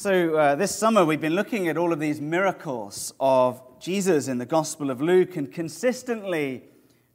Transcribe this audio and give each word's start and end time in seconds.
So, 0.00 0.36
uh, 0.36 0.54
this 0.54 0.72
summer 0.72 1.04
we've 1.04 1.20
been 1.20 1.34
looking 1.34 1.66
at 1.66 1.76
all 1.76 1.92
of 1.92 1.98
these 1.98 2.20
miracles 2.20 3.12
of 3.18 3.60
Jesus 3.80 4.28
in 4.28 4.38
the 4.38 4.46
Gospel 4.46 4.92
of 4.92 5.02
Luke, 5.02 5.34
and 5.34 5.50
consistently 5.52 6.62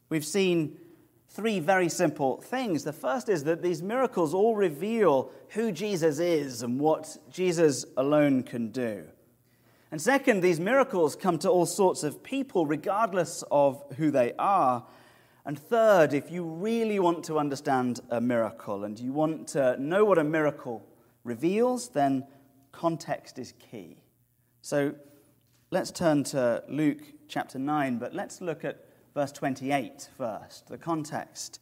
we've 0.10 0.26
seen 0.26 0.78
three 1.30 1.62
very 1.62 1.88
simple 1.88 2.42
things. 2.42 2.84
The 2.84 2.92
first 2.92 3.30
is 3.30 3.46
that 3.46 3.62
these 3.62 3.82
miracles 3.82 4.34
all 4.34 4.58
reveal 4.58 5.32
who 5.52 5.72
Jesus 5.72 6.20
is 6.20 6.62
and 6.62 6.78
what 6.78 7.16
Jesus 7.32 7.86
alone 7.96 8.44
can 8.44 8.68
do. 8.68 9.06
And 9.90 10.02
second, 10.02 10.42
these 10.42 10.60
miracles 10.60 11.16
come 11.16 11.38
to 11.40 11.50
all 11.50 11.66
sorts 11.66 12.04
of 12.04 12.22
people, 12.22 12.66
regardless 12.66 13.46
of 13.50 13.82
who 13.96 14.12
they 14.12 14.34
are. 14.38 14.86
And 15.46 15.58
third, 15.58 16.14
if 16.14 16.30
you 16.30 16.44
really 16.44 17.00
want 17.00 17.24
to 17.24 17.40
understand 17.40 18.02
a 18.10 18.20
miracle 18.20 18.84
and 18.84 19.00
you 19.00 19.14
want 19.14 19.48
to 19.50 19.82
know 19.82 20.04
what 20.04 20.18
a 20.18 20.24
miracle 20.26 20.86
reveals, 21.24 21.88
then 21.88 22.26
context 22.74 23.40
is 23.40 23.54
key. 23.54 23.96
So 24.62 24.94
let's 25.72 25.92
turn 25.92 26.26
to 26.26 26.64
Luke 26.68 27.02
chapter 27.30 27.58
9, 27.58 27.98
but 27.98 28.14
let's 28.14 28.42
look 28.42 28.66
at 28.66 28.84
verse 29.14 29.32
28 29.32 30.10
first. 30.18 30.68
The 30.68 30.78
context. 30.78 31.62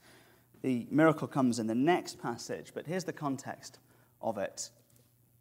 The 0.63 0.87
miracle 0.89 1.27
comes 1.27 1.59
in 1.59 1.67
the 1.67 1.75
next 1.75 2.19
passage, 2.21 2.71
but 2.73 2.87
here's 2.87 3.03
the 3.03 3.13
context 3.13 3.79
of 4.21 4.37
it. 4.37 4.69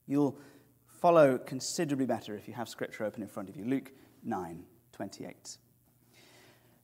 You'll 0.07 0.39
follow 0.87 1.39
considerably 1.39 2.07
better 2.07 2.35
if 2.35 2.49
you 2.49 2.55
have 2.55 2.69
scripture 2.69 3.05
open 3.05 3.23
in 3.23 3.29
front 3.29 3.49
of 3.49 3.57
you. 3.57 3.65
Luke 3.65 3.93
9 4.25 4.65
28. 4.93 5.59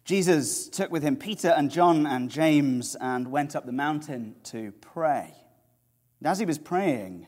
Jesus 0.04 0.68
took 0.68 0.90
with 0.90 1.02
him 1.02 1.16
Peter 1.16 1.48
and 1.48 1.70
John 1.70 2.06
and 2.06 2.30
James 2.30 2.94
and 3.00 3.28
went 3.28 3.56
up 3.56 3.66
the 3.66 3.72
mountain 3.72 4.36
to 4.44 4.72
pray. 4.80 5.34
And 6.20 6.28
as 6.28 6.38
he 6.38 6.46
was 6.46 6.58
praying, 6.58 7.26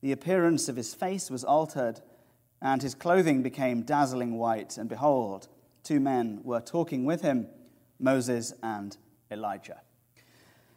the 0.00 0.12
appearance 0.12 0.68
of 0.68 0.76
his 0.76 0.94
face 0.94 1.30
was 1.30 1.44
altered, 1.44 2.00
and 2.60 2.82
his 2.82 2.94
clothing 2.94 3.42
became 3.42 3.82
dazzling 3.82 4.38
white. 4.38 4.76
And 4.78 4.88
behold, 4.88 5.48
two 5.82 6.00
men 6.00 6.40
were 6.42 6.60
talking 6.60 7.04
with 7.04 7.22
him 7.22 7.48
Moses 7.98 8.52
and 8.62 8.96
Elijah. 9.30 9.80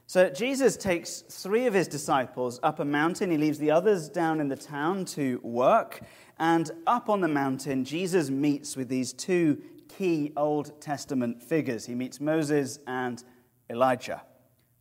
So 0.08 0.30
Jesus 0.30 0.76
takes 0.76 1.22
three 1.22 1.68
of 1.68 1.74
his 1.74 1.88
disciples 1.88 2.60
up 2.64 2.80
a 2.80 2.86
mountain. 2.86 3.32
He 3.32 3.38
leaves 3.38 3.60
the 3.60 3.72
others 3.72 4.10
down 4.10 4.42
in 4.42 4.50
the 4.50 4.58
town 4.58 5.06
to 5.06 5.40
work. 5.42 6.02
And 6.38 6.70
up 6.86 7.08
on 7.08 7.22
the 7.22 7.30
mountain, 7.30 7.86
Jesus 7.86 8.30
meets 8.30 8.76
with 8.76 8.90
these 8.90 9.14
two 9.14 9.62
key 9.88 10.34
Old 10.36 10.82
Testament 10.82 11.42
figures. 11.42 11.86
He 11.86 11.96
meets 11.96 12.20
Moses 12.20 12.80
and 12.88 13.24
Elijah. 13.70 14.22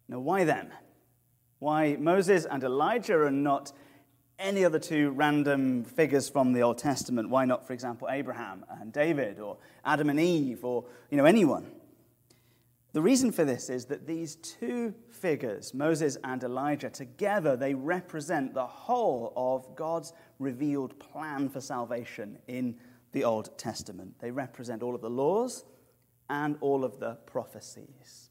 Now, 0.09 0.19
why 0.19 0.43
then? 0.43 0.73
Why 1.61 1.97
Moses 1.97 2.45
and 2.45 2.65
Elijah 2.65 3.21
are 3.21 3.31
not 3.31 3.73
any 4.41 4.65
other 4.65 4.79
two 4.79 5.11
random 5.11 5.85
figures 5.85 6.29
from 6.29 6.53
the 6.53 6.63
Old 6.63 6.79
Testament. 6.79 7.29
Why 7.29 7.45
not, 7.45 7.67
for 7.67 7.75
example, 7.75 8.09
Abraham 8.11 8.65
and 8.81 8.93
David 8.93 9.39
or 9.39 9.59
Adam 9.85 10.09
and 10.09 10.19
Eve 10.19 10.65
or 10.65 10.87
you 11.11 11.19
know, 11.19 11.27
anyone? 11.27 11.71
The 12.93 13.03
reason 13.03 13.31
for 13.31 13.45
this 13.45 13.71
is 13.71 13.85
that 13.87 14.07
these 14.07 14.35
two 14.37 14.95
figures, 15.11 15.73
Moses 15.73 16.17
and 16.25 16.43
Elijah, 16.43 16.91
together 16.91 17.57
they 17.57 17.75
represent 17.75 18.53
the 18.53 18.67
whole 18.67 19.33
of 19.37 19.77
God's 19.77 20.13
revealed 20.41 20.99
plan 20.99 21.49
for 21.49 21.61
salvation 21.61 22.39
in 22.49 22.77
the 23.13 23.23
Old 23.23 23.57
Testament. 23.59 24.15
They 24.19 24.33
represent 24.33 24.83
all 24.83 24.95
of 24.95 25.03
the 25.03 25.11
laws 25.11 25.65
and 26.29 26.57
all 26.61 26.85
of 26.85 26.99
the 26.99 27.17
prophecies. 27.27 28.31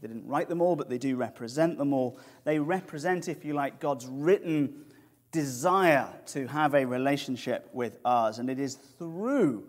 They 0.00 0.08
didn't 0.08 0.26
write 0.26 0.48
them 0.48 0.60
all, 0.60 0.74
but 0.74 0.88
they 0.88 0.98
do 0.98 1.14
represent 1.14 1.78
them 1.78 1.92
all. 1.92 2.18
They 2.42 2.58
represent, 2.58 3.28
if 3.28 3.44
you 3.44 3.54
like, 3.54 3.78
God's 3.78 4.06
written 4.06 4.84
desire 5.32 6.08
to 6.26 6.46
have 6.46 6.74
a 6.74 6.84
relationship 6.84 7.68
with 7.72 7.98
us. 8.04 8.38
And 8.38 8.48
it 8.48 8.60
is 8.60 8.76
through 8.76 9.64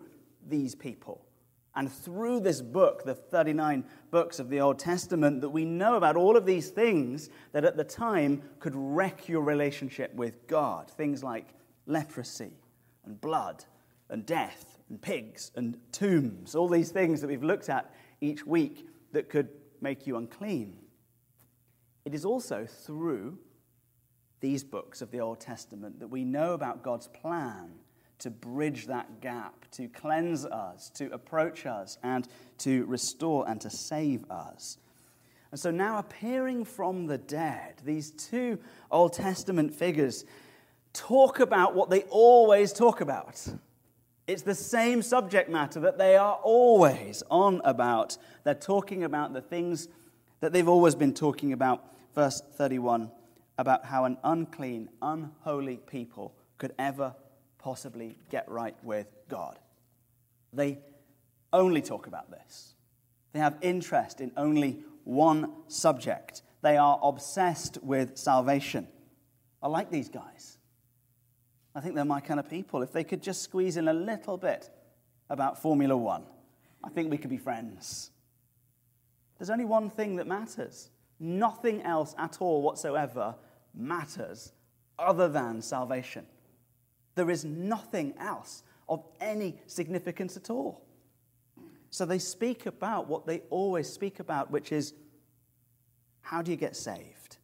these 0.46 0.74
people 0.74 1.24
and 1.76 1.90
through 1.90 2.40
this 2.40 2.60
book, 2.60 3.04
the 3.04 3.14
39 3.14 3.84
books 4.10 4.38
of 4.38 4.48
the 4.48 4.60
Old 4.60 4.78
Testament, 4.78 5.40
that 5.40 5.48
we 5.48 5.64
know 5.64 5.96
about 5.96 6.16
all 6.16 6.36
of 6.36 6.46
these 6.46 6.70
things 6.70 7.30
that 7.52 7.64
at 7.64 7.76
the 7.76 7.84
time 7.84 8.42
could 8.60 8.74
wreck 8.76 9.28
your 9.28 9.42
relationship 9.42 10.14
with 10.14 10.46
God. 10.46 10.88
Things 10.88 11.24
like 11.24 11.48
leprosy 11.86 12.52
and 13.04 13.20
blood 13.20 13.64
and 14.08 14.24
death 14.24 14.78
and 14.88 15.02
pigs 15.02 15.50
and 15.56 15.76
tombs, 15.90 16.54
all 16.54 16.68
these 16.68 16.90
things 16.90 17.20
that 17.20 17.26
we've 17.26 17.42
looked 17.42 17.68
at 17.68 17.92
each 18.20 18.46
week 18.46 18.86
that 19.12 19.28
could 19.28 19.48
make 19.80 20.06
you 20.06 20.16
unclean. 20.16 20.76
It 22.04 22.14
is 22.14 22.24
also 22.24 22.66
through 22.66 23.38
these 24.44 24.62
books 24.62 25.00
of 25.00 25.10
the 25.10 25.20
Old 25.20 25.40
Testament 25.40 25.98
that 26.00 26.08
we 26.08 26.22
know 26.22 26.52
about 26.52 26.82
God's 26.82 27.08
plan 27.08 27.70
to 28.18 28.28
bridge 28.28 28.88
that 28.88 29.22
gap, 29.22 29.64
to 29.70 29.88
cleanse 29.88 30.44
us, 30.44 30.90
to 30.90 31.10
approach 31.14 31.64
us, 31.64 31.96
and 32.02 32.28
to 32.58 32.84
restore 32.84 33.48
and 33.48 33.58
to 33.62 33.70
save 33.70 34.30
us. 34.30 34.76
And 35.50 35.58
so 35.58 35.70
now, 35.70 35.96
appearing 35.96 36.66
from 36.66 37.06
the 37.06 37.16
dead, 37.16 37.80
these 37.86 38.10
two 38.10 38.58
Old 38.90 39.14
Testament 39.14 39.74
figures 39.74 40.26
talk 40.92 41.40
about 41.40 41.74
what 41.74 41.88
they 41.88 42.02
always 42.10 42.74
talk 42.74 43.00
about. 43.00 43.48
It's 44.26 44.42
the 44.42 44.54
same 44.54 45.00
subject 45.00 45.48
matter 45.48 45.80
that 45.80 45.96
they 45.96 46.16
are 46.16 46.38
always 46.42 47.22
on 47.30 47.62
about. 47.64 48.18
They're 48.42 48.54
talking 48.54 49.04
about 49.04 49.32
the 49.32 49.40
things 49.40 49.88
that 50.40 50.52
they've 50.52 50.68
always 50.68 50.94
been 50.94 51.14
talking 51.14 51.54
about. 51.54 51.82
Verse 52.14 52.42
31 52.56 53.10
about 53.58 53.84
how 53.84 54.04
an 54.04 54.16
unclean, 54.24 54.88
unholy 55.00 55.76
people 55.76 56.34
could 56.58 56.72
ever 56.78 57.14
possibly 57.58 58.16
get 58.30 58.48
right 58.48 58.76
with 58.82 59.06
God. 59.28 59.58
They 60.52 60.78
only 61.52 61.82
talk 61.82 62.06
about 62.06 62.30
this. 62.30 62.74
They 63.32 63.38
have 63.40 63.56
interest 63.60 64.20
in 64.20 64.32
only 64.36 64.82
one 65.04 65.50
subject. 65.68 66.42
They 66.62 66.76
are 66.76 66.98
obsessed 67.02 67.78
with 67.82 68.16
salvation. 68.16 68.88
I 69.62 69.68
like 69.68 69.90
these 69.90 70.08
guys. 70.08 70.58
I 71.74 71.80
think 71.80 71.94
they're 71.94 72.04
my 72.04 72.20
kind 72.20 72.38
of 72.38 72.48
people. 72.48 72.82
If 72.82 72.92
they 72.92 73.04
could 73.04 73.22
just 73.22 73.42
squeeze 73.42 73.76
in 73.76 73.88
a 73.88 73.94
little 73.94 74.36
bit 74.36 74.70
about 75.28 75.60
Formula 75.60 75.96
One, 75.96 76.24
I 76.82 76.88
think 76.90 77.10
we 77.10 77.18
could 77.18 77.30
be 77.30 77.36
friends. 77.36 78.10
There's 79.38 79.50
only 79.50 79.64
one 79.64 79.90
thing 79.90 80.16
that 80.16 80.26
matters 80.26 80.90
Nothing 81.20 81.82
else 81.82 82.14
at 82.18 82.38
all 82.40 82.62
whatsoever 82.62 83.34
matters 83.74 84.52
other 84.98 85.28
than 85.28 85.62
salvation. 85.62 86.26
There 87.14 87.30
is 87.30 87.44
nothing 87.44 88.14
else 88.18 88.62
of 88.88 89.04
any 89.20 89.56
significance 89.66 90.36
at 90.36 90.50
all. 90.50 90.84
So 91.90 92.04
they 92.04 92.18
speak 92.18 92.66
about 92.66 93.08
what 93.08 93.26
they 93.26 93.40
always 93.50 93.88
speak 93.88 94.18
about, 94.18 94.50
which 94.50 94.72
is 94.72 94.94
how 96.22 96.42
do 96.42 96.50
you 96.50 96.56
get 96.56 96.74
saved? 96.74 97.36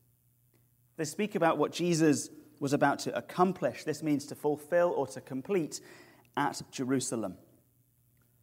They 0.96 1.04
speak 1.04 1.34
about 1.34 1.56
what 1.56 1.72
Jesus 1.72 2.30
was 2.58 2.72
about 2.72 2.98
to 3.00 3.16
accomplish. 3.16 3.84
This 3.84 4.02
means 4.02 4.26
to 4.26 4.34
fulfill 4.34 4.92
or 4.96 5.06
to 5.08 5.20
complete 5.20 5.80
at 6.36 6.60
Jerusalem. 6.70 7.36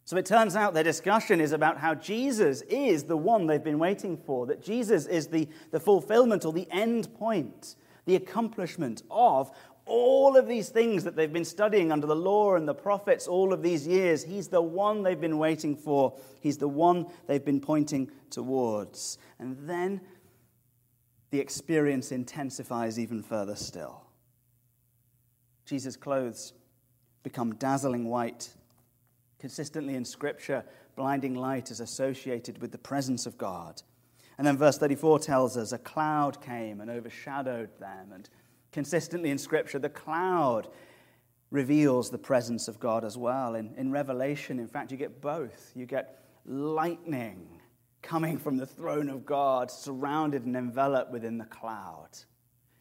So 0.08 0.16
it 0.16 0.24
turns 0.24 0.56
out 0.56 0.72
their 0.72 0.82
discussion 0.82 1.38
is 1.38 1.52
about 1.52 1.76
how 1.76 1.94
Jesus 1.94 2.62
is 2.62 3.04
the 3.04 3.16
one 3.18 3.46
they've 3.46 3.62
been 3.62 3.78
waiting 3.78 4.16
for, 4.16 4.46
that 4.46 4.62
Jesus 4.62 5.04
is 5.04 5.26
the, 5.26 5.46
the 5.70 5.78
fulfillment 5.78 6.46
or 6.46 6.52
the 6.54 6.66
end 6.70 7.12
point, 7.16 7.76
the 8.06 8.16
accomplishment 8.16 9.02
of 9.10 9.50
all 9.84 10.34
of 10.38 10.48
these 10.48 10.70
things 10.70 11.04
that 11.04 11.14
they've 11.14 11.30
been 11.30 11.44
studying 11.44 11.92
under 11.92 12.06
the 12.06 12.16
law 12.16 12.54
and 12.54 12.66
the 12.66 12.72
prophets 12.72 13.28
all 13.28 13.52
of 13.52 13.62
these 13.62 13.86
years. 13.86 14.24
He's 14.24 14.48
the 14.48 14.62
one 14.62 15.02
they've 15.02 15.20
been 15.20 15.36
waiting 15.36 15.76
for, 15.76 16.18
He's 16.40 16.56
the 16.56 16.68
one 16.68 17.08
they've 17.26 17.44
been 17.44 17.60
pointing 17.60 18.10
towards. 18.30 19.18
And 19.38 19.58
then 19.68 20.00
the 21.32 21.38
experience 21.38 22.12
intensifies 22.12 22.98
even 22.98 23.22
further 23.22 23.56
still. 23.56 24.06
Jesus' 25.66 25.98
clothes 25.98 26.54
become 27.22 27.56
dazzling 27.56 28.06
white 28.06 28.54
Consistently 29.38 29.94
in 29.94 30.04
Scripture, 30.04 30.64
blinding 30.96 31.34
light 31.34 31.70
is 31.70 31.80
associated 31.80 32.60
with 32.60 32.72
the 32.72 32.78
presence 32.78 33.26
of 33.26 33.38
God. 33.38 33.82
And 34.36 34.46
then 34.46 34.56
verse 34.56 34.78
34 34.78 35.18
tells 35.20 35.56
us 35.56 35.72
a 35.72 35.78
cloud 35.78 36.40
came 36.40 36.80
and 36.80 36.90
overshadowed 36.90 37.70
them. 37.78 38.12
And 38.12 38.28
consistently 38.72 39.30
in 39.30 39.38
Scripture, 39.38 39.78
the 39.78 39.88
cloud 39.88 40.68
reveals 41.50 42.10
the 42.10 42.18
presence 42.18 42.68
of 42.68 42.78
God 42.78 43.04
as 43.04 43.16
well. 43.16 43.54
In, 43.54 43.74
in 43.76 43.90
Revelation, 43.90 44.58
in 44.58 44.68
fact, 44.68 44.90
you 44.90 44.96
get 44.96 45.20
both. 45.20 45.72
You 45.74 45.86
get 45.86 46.22
lightning 46.44 47.60
coming 48.02 48.38
from 48.38 48.56
the 48.56 48.66
throne 48.66 49.08
of 49.08 49.26
God, 49.26 49.70
surrounded 49.70 50.44
and 50.44 50.56
enveloped 50.56 51.10
within 51.10 51.38
the 51.38 51.44
cloud. 51.46 52.10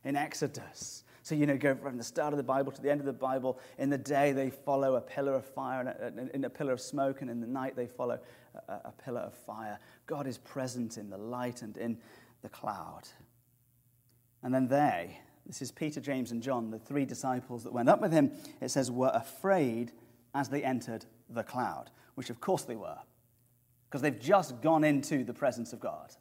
In 0.04 0.16
Exodus, 0.16 1.04
so, 1.28 1.36
you 1.36 1.46
know, 1.46 1.58
go 1.58 1.76
from 1.76 1.98
the 1.98 2.06
start 2.06 2.32
of 2.32 2.38
the 2.38 2.44
Bible 2.44 2.72
to 2.72 2.82
the 2.82 2.90
end 2.90 3.02
of 3.02 3.06
the 3.06 3.12
Bible. 3.12 3.60
In 3.78 3.90
the 3.90 3.98
day, 3.98 4.32
they 4.32 4.50
follow 4.50 4.96
a 4.96 5.02
pillar 5.02 5.34
of 5.34 5.44
fire 5.46 5.82
and 5.82 6.20
a, 6.20 6.34
in 6.34 6.46
a 6.46 6.50
pillar 6.50 6.72
of 6.72 6.80
smoke, 6.80 7.20
and 7.20 7.30
in 7.30 7.42
the 7.42 7.48
night, 7.48 7.76
they 7.76 7.86
follow 7.86 8.18
a, 8.70 8.72
a 8.72 8.94
pillar 9.04 9.20
of 9.20 9.34
fire. 9.34 9.78
God 10.06 10.26
is 10.26 10.38
present 10.38 10.98
in 10.98 11.10
the 11.10 11.18
light 11.18 11.64
and 11.64 11.76
in 11.76 11.98
the 12.44 12.48
cloud. 12.48 13.10
And 14.42 14.54
then 14.54 14.70
they, 14.70 15.20
this 15.46 15.62
is 15.62 15.70
Peter, 15.70 16.00
James, 16.00 16.32
and 16.32 16.42
John, 16.42 16.72
the 16.72 16.80
three 16.80 17.04
disciples 17.04 17.62
that 17.66 17.74
went 17.74 17.90
up 17.90 18.00
with 18.00 18.14
him, 18.14 18.32
it 18.62 18.70
says, 18.70 18.90
were 18.90 19.12
afraid 19.14 19.92
as 20.34 20.48
they 20.48 20.64
entered 20.64 21.06
the 21.30 21.44
cloud, 21.44 21.92
which 22.16 22.30
of 22.30 22.40
course 22.40 22.64
they 22.64 22.78
were, 22.78 23.00
because 23.90 24.02
they've 24.02 24.18
just 24.18 24.62
gone 24.62 24.86
into 24.86 25.26
the 25.26 25.34
presence 25.34 25.74
of 25.74 25.82
God. 25.82 26.16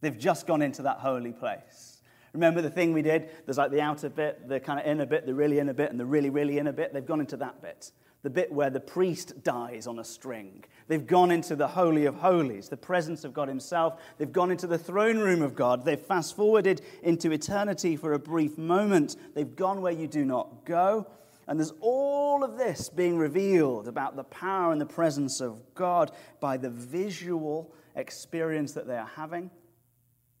They've 0.00 0.18
just 0.18 0.48
gone 0.48 0.62
into 0.62 0.82
that 0.82 0.98
holy 0.98 1.32
place. 1.32 1.91
Remember 2.32 2.62
the 2.62 2.70
thing 2.70 2.92
we 2.92 3.02
did? 3.02 3.30
There's 3.44 3.58
like 3.58 3.70
the 3.70 3.80
outer 3.80 4.08
bit, 4.08 4.48
the 4.48 4.58
kind 4.58 4.80
of 4.80 4.86
inner 4.86 5.06
bit, 5.06 5.26
the 5.26 5.34
really 5.34 5.58
inner 5.58 5.74
bit, 5.74 5.90
and 5.90 6.00
the 6.00 6.06
really, 6.06 6.30
really 6.30 6.58
inner 6.58 6.72
bit. 6.72 6.92
They've 6.92 7.04
gone 7.04 7.20
into 7.20 7.36
that 7.38 7.60
bit 7.60 7.92
the 8.22 8.30
bit 8.30 8.52
where 8.52 8.70
the 8.70 8.80
priest 8.80 9.42
dies 9.42 9.86
on 9.86 9.98
a 9.98 10.04
string. 10.04 10.64
They've 10.86 11.06
gone 11.06 11.30
into 11.30 11.56
the 11.56 11.66
Holy 11.66 12.06
of 12.06 12.14
Holies, 12.14 12.68
the 12.68 12.76
presence 12.76 13.24
of 13.24 13.34
God 13.34 13.48
Himself. 13.48 14.00
They've 14.18 14.32
gone 14.32 14.50
into 14.50 14.66
the 14.66 14.78
throne 14.78 15.18
room 15.18 15.42
of 15.42 15.54
God. 15.54 15.84
They've 15.84 15.98
fast 15.98 16.36
forwarded 16.36 16.82
into 17.02 17.32
eternity 17.32 17.96
for 17.96 18.12
a 18.12 18.18
brief 18.18 18.56
moment. 18.58 19.16
They've 19.34 19.56
gone 19.56 19.80
where 19.80 19.92
you 19.92 20.06
do 20.06 20.24
not 20.24 20.64
go. 20.64 21.08
And 21.48 21.58
there's 21.58 21.72
all 21.80 22.44
of 22.44 22.56
this 22.56 22.88
being 22.88 23.18
revealed 23.18 23.88
about 23.88 24.14
the 24.14 24.24
power 24.24 24.70
and 24.70 24.80
the 24.80 24.86
presence 24.86 25.40
of 25.40 25.60
God 25.74 26.12
by 26.38 26.56
the 26.56 26.70
visual 26.70 27.74
experience 27.96 28.72
that 28.72 28.86
they 28.86 28.96
are 28.96 29.10
having 29.16 29.50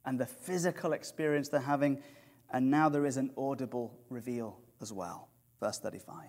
and 0.04 0.18
the 0.18 0.26
physical 0.26 0.92
experience 0.92 1.48
they're 1.48 1.60
having. 1.60 2.02
And 2.50 2.70
now 2.70 2.88
there 2.88 3.06
is 3.06 3.16
an 3.16 3.30
audible 3.36 3.94
reveal 4.10 4.58
as 4.80 4.92
well. 4.92 5.28
Verse 5.60 5.78
35 5.78 6.24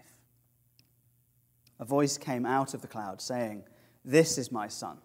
a 1.79 1.85
voice 1.85 2.17
came 2.17 2.45
out 2.45 2.73
of 2.73 2.81
the 2.81 2.87
cloud 2.87 3.21
saying, 3.21 3.63
This 4.05 4.37
is 4.37 4.51
my 4.51 4.67
son, 4.67 4.99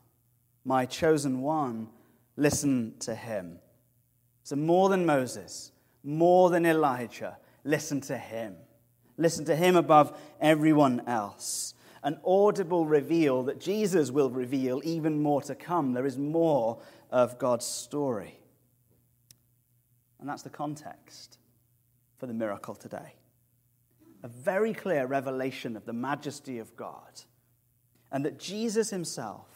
my 0.64 0.86
chosen 0.86 1.40
one. 1.40 1.88
Listen 2.36 2.94
to 3.00 3.16
him. 3.16 3.58
So, 4.44 4.54
more 4.54 4.88
than 4.88 5.04
Moses, 5.04 5.72
more 6.04 6.50
than 6.50 6.64
Elijah, 6.64 7.36
listen 7.64 8.00
to 8.02 8.16
him. 8.16 8.54
Listen 9.16 9.44
to 9.46 9.56
him 9.56 9.74
above 9.74 10.16
everyone 10.40 11.02
else. 11.08 11.74
An 12.04 12.20
audible 12.24 12.86
reveal 12.86 13.42
that 13.44 13.58
Jesus 13.58 14.12
will 14.12 14.30
reveal 14.30 14.80
even 14.84 15.20
more 15.20 15.42
to 15.42 15.56
come. 15.56 15.94
There 15.94 16.06
is 16.06 16.16
more 16.16 16.78
of 17.10 17.38
God's 17.38 17.66
story. 17.66 18.37
And 20.20 20.28
that's 20.28 20.42
the 20.42 20.50
context 20.50 21.38
for 22.18 22.26
the 22.26 22.34
miracle 22.34 22.74
today 22.74 23.14
a 24.22 24.28
very 24.28 24.74
clear 24.74 25.06
revelation 25.06 25.76
of 25.76 25.84
the 25.84 25.92
majesty 25.92 26.58
of 26.58 26.74
God, 26.76 27.22
and 28.10 28.24
that 28.24 28.38
Jesus 28.38 28.90
himself 28.90 29.46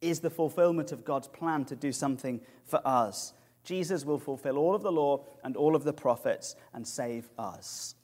is 0.00 0.20
the 0.20 0.30
fulfillment 0.30 0.92
of 0.92 1.04
God's 1.04 1.28
plan 1.28 1.64
to 1.66 1.76
do 1.76 1.92
something 1.92 2.40
for 2.64 2.80
us. 2.86 3.32
Jesus 3.64 4.04
will 4.04 4.18
fulfill 4.18 4.56
all 4.56 4.74
of 4.74 4.82
the 4.82 4.92
law 4.92 5.24
and 5.44 5.56
all 5.56 5.76
of 5.76 5.84
the 5.84 5.92
prophets 5.92 6.56
and 6.72 6.86
save 6.86 7.28
us. 7.38 7.94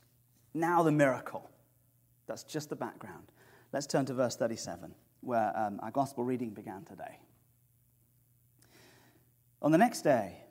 Now, 0.52 0.82
the 0.82 0.93
miracle. 0.93 1.50
That's 2.26 2.44
just 2.44 2.69
the 2.69 2.76
background. 2.76 3.32
Let's 3.73 3.87
turn 3.87 4.05
to 4.06 4.14
verse 4.14 4.37
37, 4.37 4.94
where 5.20 5.52
um, 5.56 5.81
our 5.82 5.90
gospel 5.90 6.25
reading 6.25 6.50
began 6.50 6.84
today. 6.84 7.19
On 9.62 9.73
the 9.73 9.78
next 9.78 10.02
day, 10.02 10.45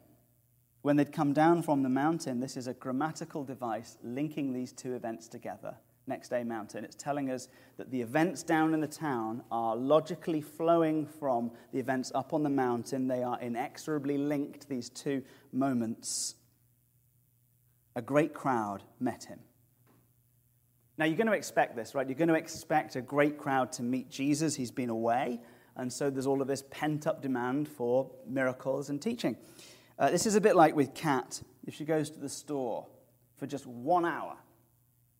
when 0.85 0.97
they'd 0.97 1.11
come 1.11 1.33
down 1.33 1.63
from 1.63 1.81
the 1.81 1.89
mountain, 1.89 2.39
this 2.39 2.55
is 2.55 2.67
a 2.67 2.73
grammatical 2.75 3.43
device 3.43 3.97
linking 4.03 4.53
these 4.53 4.71
two 4.71 4.93
events 4.93 5.27
together. 5.27 5.73
Next 6.05 6.29
day 6.29 6.43
mountain. 6.43 6.85
It's 6.85 6.95
telling 6.95 7.31
us 7.31 7.47
that 7.77 7.89
the 7.89 7.99
events 7.99 8.43
down 8.43 8.71
in 8.71 8.81
the 8.81 8.87
town 8.87 9.41
are 9.49 9.75
logically 9.75 10.41
flowing 10.41 11.07
from 11.07 11.49
the 11.73 11.79
events 11.79 12.11
up 12.13 12.33
on 12.33 12.43
the 12.43 12.51
mountain. 12.51 13.07
They 13.07 13.23
are 13.23 13.41
inexorably 13.41 14.19
linked, 14.19 14.69
these 14.69 14.91
two 14.91 15.23
moments. 15.51 16.35
A 17.95 18.01
great 18.03 18.35
crowd 18.35 18.83
met 18.99 19.23
him. 19.23 19.39
Now, 20.99 21.05
you're 21.05 21.17
going 21.17 21.25
to 21.25 21.33
expect 21.33 21.75
this, 21.75 21.95
right? 21.95 22.07
You're 22.07 22.15
going 22.15 22.27
to 22.27 22.35
expect 22.35 22.95
a 22.95 23.01
great 23.01 23.39
crowd 23.39 23.71
to 23.71 23.81
meet 23.81 24.11
Jesus. 24.11 24.55
He's 24.55 24.69
been 24.69 24.91
away, 24.91 25.41
and 25.75 25.91
so 25.91 26.11
there's 26.11 26.27
all 26.27 26.43
of 26.43 26.47
this 26.47 26.63
pent 26.69 27.07
up 27.07 27.23
demand 27.23 27.69
for 27.69 28.11
miracles 28.27 28.91
and 28.91 29.01
teaching. 29.01 29.35
Uh, 29.97 30.09
this 30.09 30.25
is 30.25 30.35
a 30.35 30.41
bit 30.41 30.55
like 30.55 30.75
with 30.75 30.93
Kat. 30.93 31.41
If 31.65 31.75
she 31.75 31.85
goes 31.85 32.09
to 32.11 32.19
the 32.19 32.29
store 32.29 32.85
for 33.37 33.47
just 33.47 33.65
one 33.65 34.05
hour, 34.05 34.35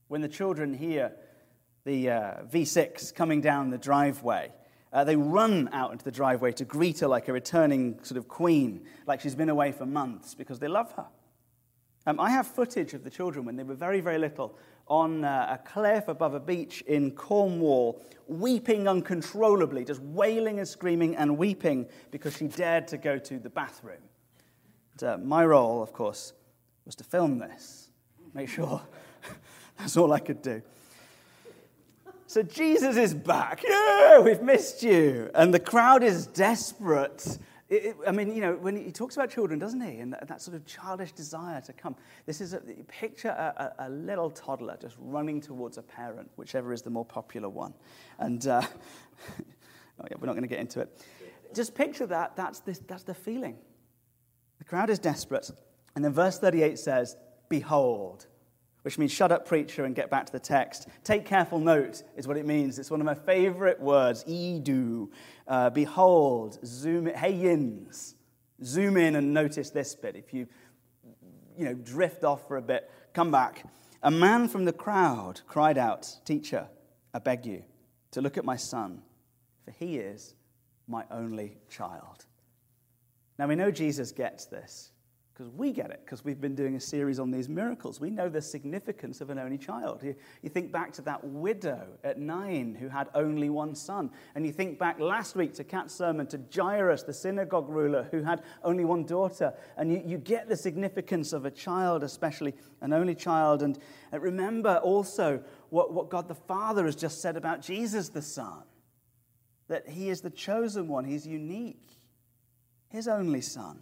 when 0.09 0.21
the 0.21 0.27
children 0.27 0.73
hear 0.73 1.13
the 1.85 2.09
uh, 2.09 2.21
V6 2.51 3.13
coming 3.15 3.39
down 3.39 3.69
the 3.69 3.77
driveway, 3.77 4.51
uh, 4.91 5.03
they 5.03 5.15
run 5.15 5.69
out 5.71 5.91
into 5.91 6.03
the 6.03 6.11
driveway 6.11 6.51
to 6.53 6.65
greet 6.65 6.99
her 6.99 7.07
like 7.07 7.27
a 7.27 7.33
returning 7.33 7.99
sort 8.03 8.17
of 8.17 8.27
queen, 8.27 8.85
like 9.07 9.21
she's 9.21 9.35
been 9.35 9.49
away 9.49 9.71
for 9.71 9.85
months 9.85 10.35
because 10.35 10.59
they 10.59 10.67
love 10.67 10.91
her. 10.93 11.07
Um, 12.07 12.19
I 12.19 12.29
have 12.29 12.45
footage 12.45 12.93
of 12.93 13.03
the 13.03 13.09
children 13.09 13.45
when 13.45 13.55
they 13.55 13.63
were 13.63 13.73
very, 13.73 13.99
very 13.99 14.17
little 14.17 14.57
on 14.87 15.23
uh, 15.23 15.57
a 15.59 15.67
cliff 15.67 16.07
above 16.07 16.33
a 16.33 16.39
beach 16.39 16.81
in 16.81 17.11
Cornwall, 17.11 18.01
weeping 18.27 18.87
uncontrollably, 18.87 19.85
just 19.85 20.01
wailing 20.01 20.59
and 20.59 20.67
screaming 20.67 21.15
and 21.15 21.37
weeping 21.37 21.87
because 22.11 22.37
she 22.37 22.47
dared 22.47 22.87
to 22.89 22.97
go 22.97 23.17
to 23.17 23.39
the 23.39 23.49
bathroom. 23.49 24.01
Uh, 25.03 25.17
my 25.17 25.45
role, 25.45 25.81
of 25.81 25.93
course, 25.93 26.33
was 26.85 26.95
to 26.95 27.03
film 27.03 27.39
this, 27.39 27.89
make 28.33 28.49
sure 28.49 28.81
that's 29.77 29.97
all 29.97 30.13
I 30.13 30.19
could 30.19 30.41
do. 30.41 30.61
So 32.27 32.41
Jesus 32.41 32.97
is 32.97 33.13
back. 33.13 33.63
Yeah, 33.63 34.19
we've 34.19 34.41
missed 34.41 34.83
you. 34.83 35.29
And 35.35 35.53
the 35.53 35.59
crowd 35.59 36.03
is 36.03 36.27
desperate. 36.27 37.37
It, 37.69 37.85
it, 37.85 37.95
I 38.07 38.11
mean, 38.11 38.33
you 38.33 38.41
know, 38.41 38.55
when 38.55 38.75
he 38.75 38.91
talks 38.91 39.15
about 39.15 39.29
children, 39.29 39.59
doesn't 39.59 39.81
he? 39.81 39.99
And 39.99 40.13
that, 40.13 40.27
that 40.27 40.41
sort 40.41 40.55
of 40.55 40.65
childish 40.65 41.11
desire 41.11 41.61
to 41.61 41.73
come. 41.73 41.95
This 42.25 42.41
is 42.41 42.53
a 42.53 42.59
picture 42.87 43.29
a, 43.29 43.73
a, 43.79 43.89
little 43.89 44.29
toddler 44.29 44.77
just 44.81 44.95
running 44.99 45.39
towards 45.39 45.77
a 45.77 45.81
parent, 45.81 46.29
whichever 46.35 46.73
is 46.73 46.81
the 46.81 46.89
more 46.89 47.05
popular 47.05 47.49
one. 47.49 47.73
And 48.19 48.45
uh, 48.47 48.61
oh 49.39 50.05
yeah, 50.09 50.17
we're 50.19 50.27
not 50.27 50.33
going 50.33 50.41
to 50.41 50.47
get 50.47 50.59
into 50.59 50.81
it. 50.81 51.05
Just 51.53 51.73
picture 51.73 52.05
that. 52.07 52.35
That's, 52.35 52.59
this, 52.59 52.79
that's 52.79 53.03
the 53.03 53.13
feeling. 53.13 53.57
The 54.57 54.63
crowd 54.63 54.89
is 54.89 54.99
desperate. 54.99 55.51
And 55.95 56.03
then 56.03 56.13
verse 56.13 56.39
38 56.39 56.77
says, 56.77 57.15
Behold, 57.49 58.27
which 58.85 58.97
means 58.97 59.11
shut 59.11 59.31
up, 59.31 59.47
preacher, 59.47 59.85
and 59.85 59.95
get 59.95 60.11
back 60.11 60.27
to 60.27 60.31
the 60.31 60.39
text. 60.39 60.87
Take 61.03 61.25
careful 61.25 61.59
note, 61.59 62.03
is 62.15 62.27
what 62.27 62.37
it 62.37 62.45
means. 62.45 62.77
It's 62.77 62.91
one 62.91 63.01
of 63.01 63.05
my 63.05 63.15
favorite 63.15 63.79
words, 63.79 64.23
idou. 64.25 65.09
Uh, 65.47 65.71
behold, 65.71 66.59
zoom 66.63 67.07
in, 67.07 67.15
hey 67.15 67.33
yins. 67.33 68.15
Zoom 68.63 68.97
in 68.97 69.15
and 69.15 69.33
notice 69.33 69.69
this 69.71 69.95
bit. 69.95 70.15
If 70.15 70.33
you, 70.33 70.47
you 71.57 71.65
know, 71.65 71.73
drift 71.73 72.23
off 72.23 72.47
for 72.47 72.57
a 72.57 72.61
bit, 72.61 72.89
come 73.13 73.31
back. 73.31 73.65
A 74.03 74.11
man 74.11 74.47
from 74.47 74.65
the 74.65 74.73
crowd 74.73 75.41
cried 75.47 75.79
out, 75.79 76.17
Teacher, 76.25 76.67
I 77.11 77.19
beg 77.19 77.45
you 77.45 77.63
to 78.11 78.21
look 78.21 78.37
at 78.37 78.45
my 78.45 78.55
son, 78.55 79.01
for 79.63 79.71
he 79.71 79.97
is 79.97 80.35
my 80.87 81.05
only 81.09 81.57
child. 81.69 82.25
Now, 83.37 83.47
we 83.47 83.55
know 83.55 83.71
Jesus 83.71 84.11
gets 84.11 84.45
this 84.45 84.91
because 85.35 85.51
we 85.51 85.73
get 85.73 85.91
it, 85.91 85.99
because 86.05 86.23
we've 86.23 86.39
been 86.39 86.55
doing 86.55 86.77
a 86.77 86.79
series 86.79 87.19
on 87.19 87.29
these 87.29 87.49
miracles. 87.49 87.99
We 87.99 88.09
know 88.09 88.29
the 88.29 88.41
significance 88.41 89.19
of 89.19 89.29
an 89.29 89.37
only 89.37 89.57
child. 89.57 90.01
You, 90.01 90.15
you, 90.41 90.49
think 90.49 90.71
back 90.71 90.93
to 90.93 91.01
that 91.01 91.21
widow 91.25 91.87
at 92.05 92.17
Nain 92.17 92.73
who 92.73 92.87
had 92.87 93.09
only 93.13 93.49
one 93.49 93.75
son. 93.75 94.11
And 94.33 94.45
you 94.45 94.53
think 94.53 94.79
back 94.79 94.97
last 94.97 95.35
week 95.35 95.53
to 95.55 95.65
Kat's 95.65 95.93
sermon 95.93 96.27
to 96.27 96.39
Jairus, 96.55 97.03
the 97.03 97.11
synagogue 97.11 97.67
ruler, 97.67 98.07
who 98.11 98.23
had 98.23 98.43
only 98.63 98.85
one 98.85 99.03
daughter. 99.03 99.53
And 99.75 99.91
you, 99.91 100.01
you 100.05 100.17
get 100.17 100.47
the 100.47 100.55
significance 100.55 101.33
of 101.33 101.43
a 101.43 101.51
child, 101.51 102.03
especially 102.03 102.55
an 102.79 102.93
only 102.93 103.15
child. 103.15 103.61
And 103.61 103.77
remember 104.13 104.77
also 104.77 105.43
what, 105.69 105.91
what 105.91 106.09
God 106.09 106.29
the 106.29 106.35
Father 106.35 106.85
has 106.85 106.95
just 106.95 107.21
said 107.21 107.35
about 107.35 107.61
Jesus 107.61 108.07
the 108.07 108.21
Son 108.21 108.63
that 109.67 109.89
he 109.89 110.09
is 110.09 110.21
the 110.21 110.29
chosen 110.29 110.87
one, 110.87 111.03
he's 111.03 111.27
unique 111.27 111.94
his 112.95 113.07
only 113.07 113.41
son. 113.41 113.81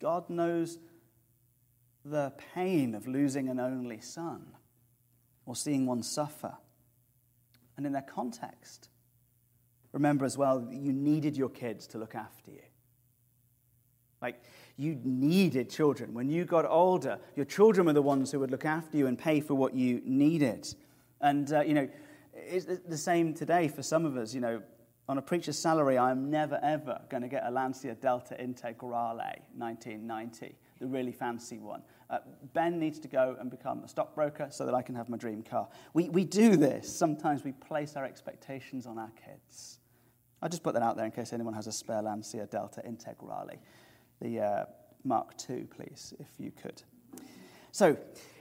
God 0.00 0.30
knows 0.30 0.78
the 2.04 2.32
pain 2.54 2.94
of 2.94 3.06
losing 3.06 3.48
an 3.48 3.60
only 3.60 4.00
son 4.00 4.46
or 5.44 5.56
seeing 5.56 5.86
one 5.86 6.02
suffer. 6.02 6.54
And 7.76 7.84
in 7.84 7.92
their 7.92 8.02
context, 8.02 8.88
remember 9.92 10.24
as 10.24 10.38
well 10.38 10.60
that 10.60 10.74
you 10.74 10.92
needed 10.92 11.36
your 11.36 11.48
kids 11.48 11.86
to 11.88 11.98
look 11.98 12.14
after 12.14 12.50
you. 12.50 12.62
Like, 14.20 14.42
you 14.76 14.98
needed 15.02 15.68
children. 15.68 16.14
When 16.14 16.30
you 16.30 16.44
got 16.44 16.64
older, 16.64 17.18
your 17.34 17.44
children 17.44 17.86
were 17.86 17.92
the 17.92 18.02
ones 18.02 18.30
who 18.30 18.38
would 18.38 18.52
look 18.52 18.64
after 18.64 18.96
you 18.96 19.08
and 19.08 19.18
pay 19.18 19.40
for 19.40 19.54
what 19.54 19.74
you 19.74 20.00
needed. 20.04 20.72
And, 21.20 21.52
uh, 21.52 21.62
you 21.62 21.74
know, 21.74 21.88
it's 22.32 22.66
the 22.66 22.96
same 22.96 23.34
today 23.34 23.68
for 23.68 23.82
some 23.82 24.06
of 24.06 24.16
us. 24.16 24.32
You 24.32 24.40
know, 24.40 24.62
on 25.12 25.18
a 25.18 25.22
preacher's 25.22 25.58
salary, 25.58 25.98
I'm 25.98 26.30
never 26.30 26.58
ever 26.62 26.98
going 27.10 27.22
to 27.22 27.28
get 27.28 27.42
a 27.44 27.50
Lancia 27.50 27.94
Delta 27.94 28.34
Integrale 28.40 29.14
1990, 29.54 30.54
the 30.80 30.86
really 30.86 31.12
fancy 31.12 31.58
one. 31.58 31.82
Uh, 32.08 32.20
ben 32.54 32.78
needs 32.78 32.98
to 33.00 33.08
go 33.08 33.36
and 33.38 33.50
become 33.50 33.84
a 33.84 33.88
stockbroker 33.88 34.48
so 34.50 34.64
that 34.64 34.74
I 34.74 34.80
can 34.80 34.94
have 34.94 35.10
my 35.10 35.18
dream 35.18 35.42
car. 35.42 35.68
We, 35.92 36.08
we 36.08 36.24
do 36.24 36.56
this. 36.56 36.90
Sometimes 36.90 37.44
we 37.44 37.52
place 37.52 37.94
our 37.94 38.06
expectations 38.06 38.86
on 38.86 38.98
our 38.98 39.12
kids. 39.22 39.80
I'll 40.40 40.48
just 40.48 40.62
put 40.62 40.72
that 40.72 40.82
out 40.82 40.96
there 40.96 41.04
in 41.04 41.12
case 41.12 41.34
anyone 41.34 41.52
has 41.52 41.66
a 41.66 41.72
spare 41.72 42.00
Lancia 42.00 42.46
Delta 42.46 42.80
Integrale. 42.80 43.58
The 44.22 44.40
uh, 44.40 44.64
Mark 45.04 45.34
II, 45.50 45.64
please, 45.64 46.14
if 46.20 46.28
you 46.38 46.52
could. 46.52 46.82
So, 47.70 47.98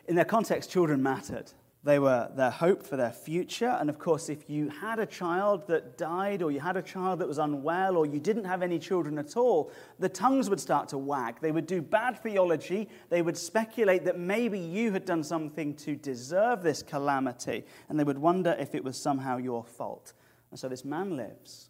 in 0.08 0.16
their 0.16 0.24
context, 0.24 0.72
children 0.72 1.04
mattered. 1.04 1.52
They 1.84 1.98
were 1.98 2.30
their 2.36 2.52
hope 2.52 2.84
for 2.84 2.96
their 2.96 3.12
future. 3.12 3.76
And 3.80 3.90
of 3.90 3.98
course, 3.98 4.30
if 4.30 4.48
you 4.48 4.70
had 4.70 5.00
a 5.00 5.06
child 5.06 5.66
that 5.68 5.98
died, 5.98 6.44
or 6.44 6.52
you 6.52 6.60
had 6.60 6.78
a 6.78 6.82
child 6.82 7.20
that 7.20 7.28
was 7.28 7.40
unwell, 7.40 7.98
or 7.98 8.06
you 8.06 8.20
didn't 8.20 8.44
have 8.44 8.62
any 8.62 8.78
children 8.78 9.18
at 9.18 9.36
all, 9.36 9.72
the 9.98 10.08
tongues 10.08 10.48
would 10.48 10.60
start 10.60 10.90
to 10.90 11.00
wag. 11.00 11.38
They 11.42 11.52
would 11.52 11.66
do 11.66 11.82
bad 11.82 12.22
theology. 12.22 12.88
They 13.10 13.24
would 13.24 13.36
speculate 13.36 14.06
that 14.06 14.20
maybe 14.20 14.60
you 14.60 14.92
had 14.92 15.06
done 15.06 15.24
something 15.24 15.74
to 15.78 15.96
deserve 15.96 16.62
this 16.62 16.84
calamity. 16.84 17.66
And 17.90 18.00
they 18.00 18.04
would 18.04 18.20
wonder 18.20 18.56
if 18.60 18.76
it 18.76 18.84
was 18.84 18.96
somehow 18.96 19.38
your 19.38 19.64
fault. 19.64 20.14
And 20.52 20.60
so 20.60 20.70
this 20.70 20.86
man 20.86 21.18
lives 21.18 21.70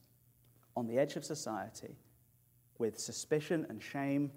on 0.75 0.87
the 0.87 0.97
edge 0.97 1.15
of 1.15 1.23
society 1.23 1.95
with 2.79 2.99
suspicion 2.99 3.65
and 3.69 3.81
shame 3.81 4.31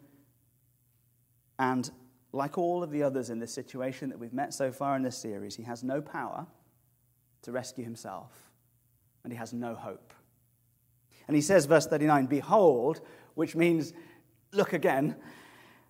and 1.59 1.90
like 2.35 2.59
all 2.59 2.83
of 2.83 2.91
the 2.91 3.03
others 3.03 3.31
in 3.31 3.38
this 3.38 3.53
situation 3.53 4.09
that 4.09 4.19
we've 4.19 4.33
met 4.33 4.53
so 4.53 4.73
far 4.73 4.97
in 4.97 5.03
this 5.03 5.17
series, 5.17 5.55
he 5.55 5.62
has 5.62 5.85
no 5.85 6.00
power 6.00 6.47
to 7.43 7.53
rescue 7.53 7.85
himself, 7.85 8.50
and 9.23 9.33
he 9.33 9.38
has 9.38 9.53
no 9.53 9.75
hope. 9.75 10.12
And 11.29 11.37
he 11.37 11.43
says, 11.43 11.67
verse 11.67 11.87
39, 11.87 12.26
Behold, 12.26 13.00
which 13.35 13.55
means, 13.55 13.93
look 14.53 14.73
again, 14.73 15.17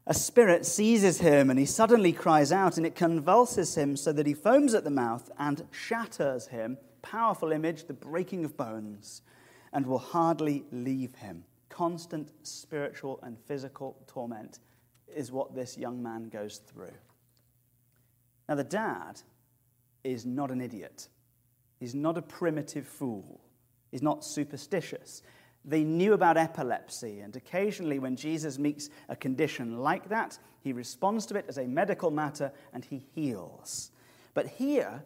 a 0.06 0.14
spirit 0.14 0.66
seizes 0.66 1.20
him, 1.20 1.48
and 1.48 1.58
he 1.58 1.64
suddenly 1.64 2.12
cries 2.12 2.52
out, 2.52 2.76
and 2.76 2.84
it 2.84 2.94
convulses 2.94 3.74
him 3.76 3.96
so 3.96 4.12
that 4.12 4.26
he 4.26 4.34
foams 4.34 4.74
at 4.74 4.84
the 4.84 4.90
mouth 4.90 5.30
and 5.38 5.66
shatters 5.70 6.48
him. 6.48 6.76
Powerful 7.02 7.52
image, 7.52 7.86
the 7.86 7.94
breaking 7.94 8.44
of 8.44 8.56
bones, 8.56 9.22
and 9.72 9.86
will 9.86 9.98
hardly 9.98 10.64
leave 10.70 11.14
him. 11.16 11.44
Constant 11.68 12.30
spiritual 12.42 13.18
and 13.22 13.38
physical 13.38 13.96
torment 14.06 14.58
is 15.08 15.32
what 15.32 15.54
this 15.54 15.78
young 15.78 16.02
man 16.02 16.28
goes 16.28 16.58
through. 16.58 16.94
Now, 18.48 18.56
the 18.56 18.64
dad 18.64 19.20
is 20.02 20.26
not 20.26 20.50
an 20.50 20.60
idiot, 20.60 21.08
he's 21.80 21.94
not 21.94 22.18
a 22.18 22.22
primitive 22.22 22.86
fool, 22.86 23.40
he's 23.90 24.02
not 24.02 24.24
superstitious. 24.24 25.22
They 25.66 25.82
knew 25.82 26.12
about 26.12 26.36
epilepsy, 26.36 27.20
and 27.20 27.34
occasionally, 27.34 27.98
when 27.98 28.16
Jesus 28.16 28.58
meets 28.58 28.90
a 29.08 29.16
condition 29.16 29.78
like 29.78 30.10
that, 30.10 30.38
he 30.60 30.74
responds 30.74 31.24
to 31.26 31.36
it 31.36 31.46
as 31.48 31.56
a 31.56 31.66
medical 31.66 32.10
matter 32.10 32.52
and 32.72 32.84
he 32.84 33.06
heals. 33.14 33.90
But 34.34 34.46
here, 34.46 35.04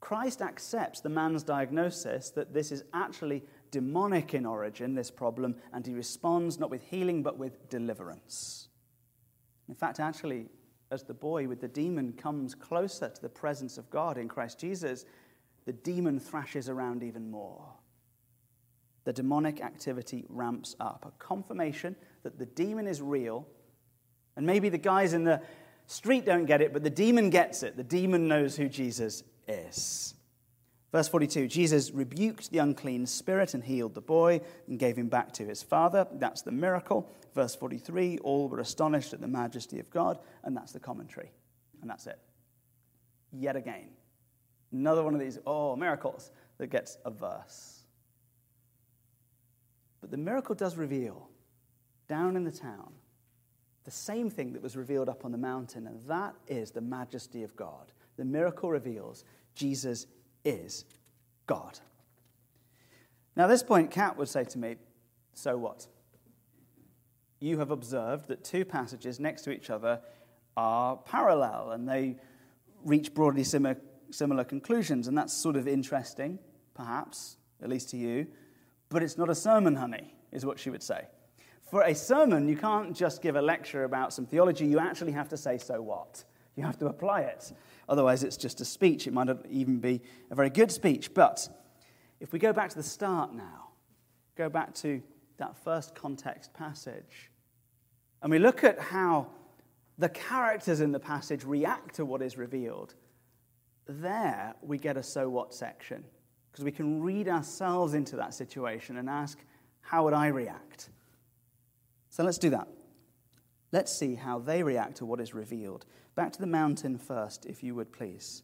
Christ 0.00 0.42
accepts 0.42 1.00
the 1.00 1.08
man's 1.08 1.42
diagnosis 1.42 2.30
that 2.30 2.54
this 2.54 2.70
is 2.70 2.84
actually 2.94 3.44
demonic 3.70 4.34
in 4.34 4.46
origin, 4.46 4.94
this 4.94 5.10
problem, 5.10 5.56
and 5.72 5.86
he 5.86 5.92
responds 5.92 6.58
not 6.58 6.70
with 6.70 6.82
healing 6.82 7.22
but 7.22 7.38
with 7.38 7.68
deliverance. 7.68 8.68
In 9.68 9.74
fact, 9.74 10.00
actually, 10.00 10.46
as 10.90 11.02
the 11.02 11.14
boy 11.14 11.48
with 11.48 11.60
the 11.60 11.68
demon 11.68 12.12
comes 12.12 12.54
closer 12.54 13.08
to 13.08 13.22
the 13.22 13.28
presence 13.28 13.78
of 13.78 13.90
God 13.90 14.18
in 14.18 14.28
Christ 14.28 14.58
Jesus, 14.60 15.04
the 15.64 15.72
demon 15.72 16.20
thrashes 16.20 16.68
around 16.68 17.02
even 17.02 17.30
more. 17.30 17.72
The 19.04 19.12
demonic 19.12 19.60
activity 19.60 20.24
ramps 20.28 20.74
up, 20.80 21.04
a 21.06 21.12
confirmation 21.22 21.94
that 22.22 22.38
the 22.38 22.46
demon 22.46 22.86
is 22.86 23.00
real. 23.00 23.46
And 24.36 24.44
maybe 24.44 24.68
the 24.68 24.78
guys 24.78 25.12
in 25.12 25.24
the 25.24 25.40
street 25.86 26.24
don't 26.24 26.44
get 26.44 26.60
it, 26.60 26.72
but 26.72 26.82
the 26.82 26.90
demon 26.90 27.30
gets 27.30 27.62
it. 27.62 27.76
The 27.76 27.84
demon 27.84 28.28
knows 28.28 28.56
who 28.56 28.68
Jesus 28.68 29.22
is. 29.46 30.15
Verse 30.96 31.08
42 31.08 31.46
Jesus 31.48 31.90
rebuked 31.90 32.50
the 32.50 32.56
unclean 32.56 33.04
spirit 33.04 33.52
and 33.52 33.62
healed 33.62 33.92
the 33.92 34.00
boy 34.00 34.40
and 34.66 34.78
gave 34.78 34.96
him 34.96 35.08
back 35.08 35.30
to 35.34 35.44
his 35.44 35.62
father. 35.62 36.06
That's 36.10 36.40
the 36.40 36.52
miracle. 36.52 37.12
Verse 37.34 37.54
43 37.54 38.20
all 38.20 38.48
were 38.48 38.60
astonished 38.60 39.12
at 39.12 39.20
the 39.20 39.28
majesty 39.28 39.78
of 39.78 39.90
God, 39.90 40.18
and 40.42 40.56
that's 40.56 40.72
the 40.72 40.80
commentary. 40.80 41.32
And 41.82 41.90
that's 41.90 42.06
it. 42.06 42.18
Yet 43.30 43.56
again, 43.56 43.88
another 44.72 45.02
one 45.02 45.12
of 45.12 45.20
these, 45.20 45.38
oh, 45.44 45.76
miracles 45.76 46.30
that 46.56 46.68
gets 46.68 46.96
a 47.04 47.10
verse. 47.10 47.82
But 50.00 50.10
the 50.10 50.16
miracle 50.16 50.54
does 50.54 50.78
reveal 50.78 51.28
down 52.08 52.36
in 52.36 52.44
the 52.44 52.50
town 52.50 52.90
the 53.84 53.90
same 53.90 54.30
thing 54.30 54.54
that 54.54 54.62
was 54.62 54.78
revealed 54.78 55.10
up 55.10 55.26
on 55.26 55.32
the 55.32 55.36
mountain, 55.36 55.88
and 55.88 56.00
that 56.08 56.34
is 56.48 56.70
the 56.70 56.80
majesty 56.80 57.42
of 57.42 57.54
God. 57.54 57.92
The 58.16 58.24
miracle 58.24 58.70
reveals 58.70 59.24
Jesus 59.54 60.06
is 60.46 60.84
God. 61.46 61.78
Now, 63.36 63.44
at 63.44 63.48
this 63.48 63.62
point, 63.62 63.90
Kat 63.90 64.16
would 64.16 64.28
say 64.28 64.44
to 64.44 64.58
me, 64.58 64.76
So 65.34 65.58
what? 65.58 65.86
You 67.38 67.58
have 67.58 67.70
observed 67.70 68.28
that 68.28 68.44
two 68.44 68.64
passages 68.64 69.20
next 69.20 69.42
to 69.42 69.50
each 69.50 69.68
other 69.68 70.00
are 70.56 70.96
parallel 70.96 71.72
and 71.72 71.86
they 71.86 72.16
reach 72.82 73.12
broadly 73.12 73.44
similar, 73.44 73.76
similar 74.10 74.44
conclusions, 74.44 75.06
and 75.06 75.18
that's 75.18 75.34
sort 75.34 75.56
of 75.56 75.68
interesting, 75.68 76.38
perhaps, 76.74 77.36
at 77.62 77.68
least 77.68 77.90
to 77.90 77.96
you, 77.96 78.26
but 78.88 79.02
it's 79.02 79.18
not 79.18 79.28
a 79.28 79.34
sermon, 79.34 79.74
honey, 79.74 80.14
is 80.32 80.46
what 80.46 80.58
she 80.58 80.70
would 80.70 80.82
say. 80.82 81.06
For 81.70 81.82
a 81.82 81.94
sermon, 81.94 82.48
you 82.48 82.56
can't 82.56 82.96
just 82.96 83.20
give 83.20 83.34
a 83.36 83.42
lecture 83.42 83.84
about 83.84 84.12
some 84.12 84.24
theology, 84.24 84.66
you 84.66 84.78
actually 84.78 85.12
have 85.12 85.28
to 85.30 85.36
say, 85.36 85.58
So 85.58 85.82
what? 85.82 86.24
You 86.56 86.64
have 86.64 86.78
to 86.78 86.86
apply 86.86 87.20
it. 87.22 87.52
Otherwise, 87.88 88.24
it's 88.24 88.36
just 88.36 88.60
a 88.60 88.64
speech. 88.64 89.06
It 89.06 89.12
might 89.12 89.28
not 89.28 89.46
even 89.48 89.78
be 89.78 90.00
a 90.30 90.34
very 90.34 90.50
good 90.50 90.72
speech. 90.72 91.14
But 91.14 91.48
if 92.18 92.32
we 92.32 92.38
go 92.38 92.52
back 92.52 92.70
to 92.70 92.76
the 92.76 92.82
start 92.82 93.34
now, 93.34 93.68
go 94.36 94.48
back 94.48 94.74
to 94.76 95.02
that 95.36 95.56
first 95.62 95.94
context 95.94 96.52
passage, 96.54 97.30
and 98.22 98.30
we 98.30 98.38
look 98.38 98.64
at 98.64 98.78
how 98.78 99.28
the 99.98 100.08
characters 100.08 100.80
in 100.80 100.92
the 100.92 101.00
passage 101.00 101.44
react 101.44 101.96
to 101.96 102.04
what 102.04 102.22
is 102.22 102.36
revealed, 102.36 102.94
there 103.86 104.54
we 104.62 104.78
get 104.78 104.96
a 104.96 105.02
so 105.02 105.28
what 105.28 105.54
section. 105.54 106.04
Because 106.50 106.64
we 106.64 106.72
can 106.72 107.02
read 107.02 107.28
ourselves 107.28 107.94
into 107.94 108.16
that 108.16 108.34
situation 108.34 108.96
and 108.96 109.08
ask, 109.08 109.38
how 109.80 110.04
would 110.04 110.14
I 110.14 110.28
react? 110.28 110.88
So 112.08 112.24
let's 112.24 112.38
do 112.38 112.50
that. 112.50 112.66
Let's 113.76 113.92
see 113.92 114.14
how 114.14 114.38
they 114.38 114.62
react 114.62 114.96
to 114.96 115.04
what 115.04 115.20
is 115.20 115.34
revealed. 115.34 115.84
Back 116.14 116.32
to 116.32 116.40
the 116.40 116.46
mountain 116.46 116.96
first, 116.96 117.44
if 117.44 117.62
you 117.62 117.74
would 117.74 117.92
please. 117.92 118.42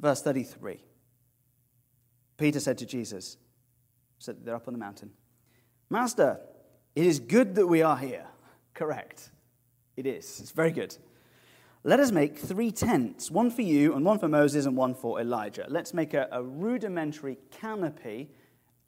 Verse 0.00 0.20
33. 0.22 0.82
Peter 2.36 2.58
said 2.58 2.78
to 2.78 2.84
Jesus, 2.84 3.36
so 4.18 4.32
they're 4.32 4.56
up 4.56 4.66
on 4.66 4.74
the 4.74 4.80
mountain, 4.80 5.12
Master, 5.88 6.40
it 6.96 7.06
is 7.06 7.20
good 7.20 7.54
that 7.54 7.68
we 7.68 7.80
are 7.80 7.96
here. 7.96 8.26
Correct. 8.74 9.30
It 9.96 10.04
is. 10.04 10.40
It's 10.40 10.50
very 10.50 10.72
good. 10.72 10.96
Let 11.84 12.00
us 12.00 12.10
make 12.10 12.36
three 12.36 12.72
tents 12.72 13.30
one 13.30 13.52
for 13.52 13.62
you, 13.62 13.94
and 13.94 14.04
one 14.04 14.18
for 14.18 14.26
Moses, 14.26 14.66
and 14.66 14.76
one 14.76 14.96
for 14.96 15.20
Elijah. 15.20 15.66
Let's 15.68 15.94
make 15.94 16.12
a, 16.12 16.26
a 16.32 16.42
rudimentary 16.42 17.38
canopy 17.52 18.32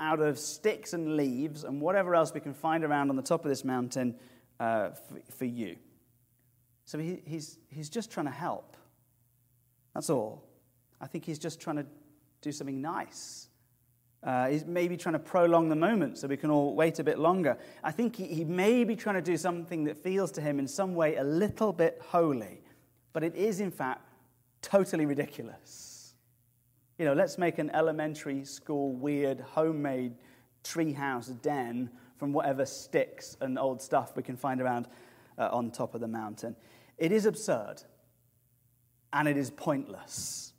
out 0.00 0.20
of 0.20 0.38
sticks 0.38 0.92
and 0.92 1.16
leaves 1.16 1.64
and 1.64 1.80
whatever 1.80 2.14
else 2.14 2.32
we 2.34 2.40
can 2.40 2.54
find 2.54 2.84
around 2.84 3.10
on 3.10 3.16
the 3.16 3.22
top 3.22 3.44
of 3.44 3.48
this 3.48 3.64
mountain 3.64 4.16
uh, 4.60 4.90
for, 4.90 5.20
for 5.36 5.44
you. 5.44 5.76
So 6.84 6.98
he, 6.98 7.22
he's, 7.24 7.58
he's 7.68 7.88
just 7.88 8.10
trying 8.10 8.26
to 8.26 8.32
help. 8.32 8.76
That's 9.94 10.10
all. 10.10 10.44
I 11.00 11.06
think 11.06 11.24
he's 11.24 11.38
just 11.38 11.60
trying 11.60 11.76
to 11.76 11.86
do 12.42 12.52
something 12.52 12.80
nice. 12.80 13.48
Uh, 14.22 14.48
he's 14.48 14.64
maybe 14.64 14.96
trying 14.96 15.12
to 15.12 15.18
prolong 15.18 15.68
the 15.68 15.76
moment 15.76 16.18
so 16.18 16.26
we 16.26 16.36
can 16.36 16.50
all 16.50 16.74
wait 16.74 16.98
a 16.98 17.04
bit 17.04 17.18
longer. 17.18 17.58
I 17.82 17.90
think 17.92 18.16
he, 18.16 18.26
he 18.26 18.44
may 18.44 18.84
be 18.84 18.96
trying 18.96 19.16
to 19.16 19.22
do 19.22 19.36
something 19.36 19.84
that 19.84 19.98
feels 19.98 20.32
to 20.32 20.40
him 20.40 20.58
in 20.58 20.66
some 20.66 20.94
way 20.94 21.16
a 21.16 21.24
little 21.24 21.72
bit 21.72 22.00
holy, 22.06 22.62
but 23.12 23.22
it 23.22 23.34
is, 23.34 23.60
in 23.60 23.70
fact, 23.70 24.00
totally 24.62 25.04
ridiculous. 25.04 25.93
You 26.98 27.04
know, 27.04 27.12
let's 27.12 27.38
make 27.38 27.58
an 27.58 27.70
elementary 27.70 28.44
school 28.44 28.92
weird 28.92 29.40
homemade 29.40 30.14
treehouse 30.62 31.40
den 31.42 31.90
from 32.18 32.32
whatever 32.32 32.64
sticks 32.64 33.36
and 33.40 33.58
old 33.58 33.82
stuff 33.82 34.16
we 34.16 34.22
can 34.22 34.36
find 34.36 34.60
around 34.60 34.86
uh, 35.36 35.48
on 35.50 35.70
top 35.70 35.94
of 35.94 36.00
the 36.00 36.08
mountain. 36.08 36.54
It 36.96 37.10
is 37.10 37.26
absurd 37.26 37.82
and 39.12 39.26
it 39.26 39.36
is 39.36 39.50
pointless. 39.50 40.52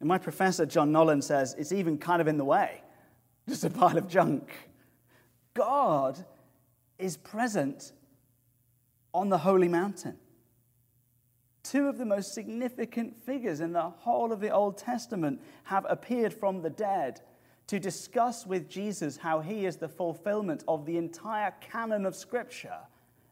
And 0.00 0.08
my 0.08 0.18
professor, 0.18 0.64
John 0.64 0.92
Nolan, 0.92 1.22
says 1.22 1.56
it's 1.58 1.72
even 1.72 1.98
kind 1.98 2.20
of 2.20 2.28
in 2.28 2.38
the 2.38 2.44
way, 2.44 2.82
just 3.48 3.64
a 3.64 3.70
pile 3.70 3.98
of 3.98 4.08
junk. 4.08 4.52
God 5.54 6.24
is 6.98 7.16
present 7.16 7.92
on 9.12 9.28
the 9.28 9.38
holy 9.38 9.68
mountain. 9.68 10.16
Two 11.68 11.86
of 11.86 11.98
the 11.98 12.06
most 12.06 12.32
significant 12.32 13.14
figures 13.26 13.60
in 13.60 13.74
the 13.74 13.90
whole 13.90 14.32
of 14.32 14.40
the 14.40 14.48
Old 14.48 14.78
Testament 14.78 15.38
have 15.64 15.84
appeared 15.90 16.32
from 16.32 16.62
the 16.62 16.70
dead 16.70 17.20
to 17.66 17.78
discuss 17.78 18.46
with 18.46 18.70
Jesus 18.70 19.18
how 19.18 19.40
he 19.40 19.66
is 19.66 19.76
the 19.76 19.86
fulfillment 19.86 20.64
of 20.66 20.86
the 20.86 20.96
entire 20.96 21.52
canon 21.60 22.06
of 22.06 22.16
Scripture 22.16 22.78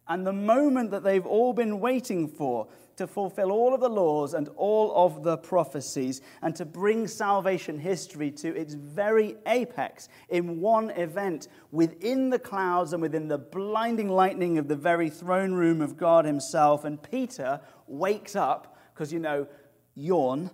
and 0.07 0.26
the 0.26 0.35
moment 0.35 0.90
that 0.90 1.02
they've 1.02 1.25
all 1.25 1.55
been 1.55 1.81
waiting 1.81 2.28
for 2.28 2.69
to 2.97 3.07
fulfill 3.07 3.53
all 3.53 3.75
of 3.75 3.81
the 3.81 3.88
laws 3.88 4.35
and 4.35 4.49
all 4.57 4.93
of 4.95 5.23
the 5.23 5.37
prophecies 5.37 6.23
and 6.43 6.57
to 6.57 6.65
bring 6.65 7.07
salvation 7.07 7.79
history 7.79 8.31
to 8.31 8.55
its 8.57 8.75
very 8.75 9.37
apex 9.47 10.09
in 10.31 10.61
one 10.61 10.91
event 10.91 11.49
within 11.71 12.31
the 12.31 12.38
clouds 12.38 12.93
and 12.93 13.03
within 13.03 13.29
the 13.29 13.38
blinding 13.38 14.09
lightning 14.09 14.57
of 14.57 14.67
the 14.67 14.76
very 14.76 15.11
throne 15.11 15.53
room 15.53 15.83
of 15.83 15.97
God 15.97 16.25
Himself. 16.25 16.85
And 16.85 17.03
Peter 17.03 17.61
wakes 17.87 18.35
up 18.35 18.79
because, 18.95 19.12
you 19.12 19.19
know, 19.19 19.47
yawn, 19.95 20.50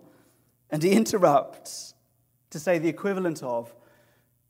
and 0.70 0.82
he 0.82 0.90
interrupts 0.92 1.94
to 2.50 2.58
say 2.58 2.78
the 2.78 2.88
equivalent 2.88 3.42
of, 3.42 3.72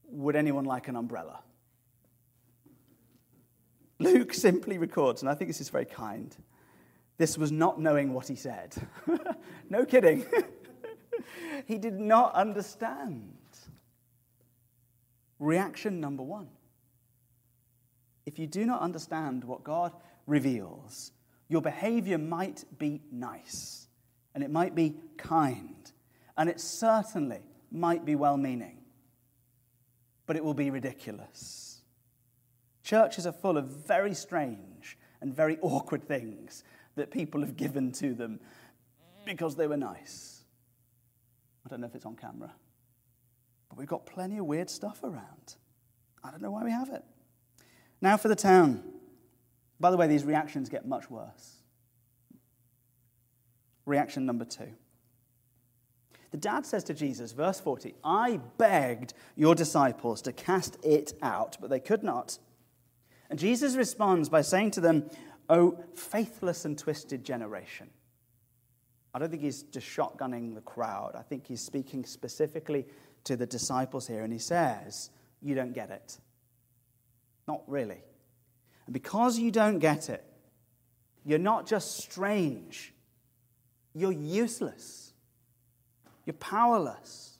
Would 0.06 0.34
anyone 0.34 0.64
like 0.64 0.88
an 0.88 0.96
umbrella? 0.96 1.40
Luke 3.98 4.32
simply 4.34 4.78
records, 4.78 5.22
and 5.22 5.30
I 5.30 5.34
think 5.34 5.48
this 5.48 5.60
is 5.60 5.68
very 5.68 5.84
kind 5.84 6.34
this 7.22 7.38
was 7.38 7.52
not 7.52 7.80
knowing 7.80 8.12
what 8.12 8.26
he 8.26 8.34
said. 8.34 8.74
no 9.70 9.84
kidding. 9.84 10.26
he 11.68 11.78
did 11.78 12.00
not 12.00 12.34
understand. 12.34 13.38
Reaction 15.38 16.00
number 16.00 16.24
one. 16.24 16.48
If 18.26 18.40
you 18.40 18.48
do 18.48 18.66
not 18.66 18.80
understand 18.80 19.44
what 19.44 19.62
God 19.62 19.92
reveals, 20.26 21.12
your 21.48 21.62
behavior 21.62 22.18
might 22.18 22.64
be 22.76 23.02
nice, 23.12 23.86
and 24.34 24.42
it 24.42 24.50
might 24.50 24.74
be 24.74 24.96
kind, 25.16 25.92
and 26.36 26.50
it 26.50 26.60
certainly 26.60 27.42
might 27.70 28.04
be 28.04 28.16
well 28.16 28.36
meaning, 28.36 28.78
but 30.26 30.34
it 30.34 30.42
will 30.42 30.54
be 30.54 30.70
ridiculous. 30.70 31.82
Churches 32.82 33.28
are 33.28 33.32
full 33.32 33.56
of 33.56 33.66
very 33.66 34.12
strange 34.12 34.98
and 35.20 35.32
very 35.32 35.56
awkward 35.62 36.02
things 36.02 36.64
that 36.96 37.10
people 37.10 37.40
have 37.40 37.56
given 37.56 37.92
to 37.92 38.14
them 38.14 38.40
because 39.24 39.56
they 39.56 39.66
were 39.66 39.76
nice. 39.76 40.44
I 41.64 41.68
don't 41.68 41.80
know 41.80 41.86
if 41.86 41.94
it's 41.94 42.06
on 42.06 42.16
camera, 42.16 42.52
but 43.68 43.78
we've 43.78 43.88
got 43.88 44.06
plenty 44.06 44.38
of 44.38 44.46
weird 44.46 44.68
stuff 44.68 45.02
around. 45.02 45.56
I 46.24 46.30
don't 46.30 46.42
know 46.42 46.50
why 46.50 46.64
we 46.64 46.70
have 46.70 46.88
it. 46.90 47.04
Now 48.00 48.16
for 48.16 48.28
the 48.28 48.36
town. 48.36 48.82
By 49.80 49.90
the 49.90 49.96
way, 49.96 50.06
these 50.06 50.24
reactions 50.24 50.68
get 50.68 50.86
much 50.86 51.10
worse. 51.10 51.56
Reaction 53.84 54.26
number 54.26 54.44
two. 54.44 54.68
The 56.30 56.36
dad 56.36 56.64
says 56.64 56.84
to 56.84 56.94
Jesus, 56.94 57.32
verse 57.32 57.60
40, 57.60 57.94
I 58.02 58.40
begged 58.56 59.12
your 59.36 59.54
disciples 59.54 60.22
to 60.22 60.32
cast 60.32 60.78
it 60.82 61.12
out, 61.20 61.58
but 61.60 61.68
they 61.68 61.80
could 61.80 62.02
not. 62.02 62.38
And 63.28 63.38
Jesus 63.38 63.76
responds 63.76 64.28
by 64.28 64.42
saying 64.42 64.70
to 64.72 64.80
them, 64.80 65.10
O 65.52 65.78
faithless 65.94 66.64
and 66.64 66.78
twisted 66.78 67.24
generation. 67.24 67.90
I 69.12 69.18
don't 69.18 69.28
think 69.28 69.42
he's 69.42 69.64
just 69.64 69.86
shotgunning 69.86 70.54
the 70.54 70.62
crowd. 70.62 71.14
I 71.14 71.20
think 71.20 71.46
he's 71.46 71.60
speaking 71.60 72.06
specifically 72.06 72.86
to 73.24 73.36
the 73.36 73.44
disciples 73.44 74.06
here, 74.06 74.24
and 74.24 74.32
he 74.32 74.38
says, 74.38 75.10
You 75.42 75.54
don't 75.54 75.74
get 75.74 75.90
it. 75.90 76.16
Not 77.46 77.60
really. 77.66 78.02
And 78.86 78.94
because 78.94 79.38
you 79.38 79.50
don't 79.50 79.78
get 79.78 80.08
it, 80.08 80.24
you're 81.22 81.38
not 81.38 81.66
just 81.66 81.98
strange, 81.98 82.94
you're 83.94 84.10
useless, 84.10 85.12
you're 86.24 86.32
powerless, 86.34 87.36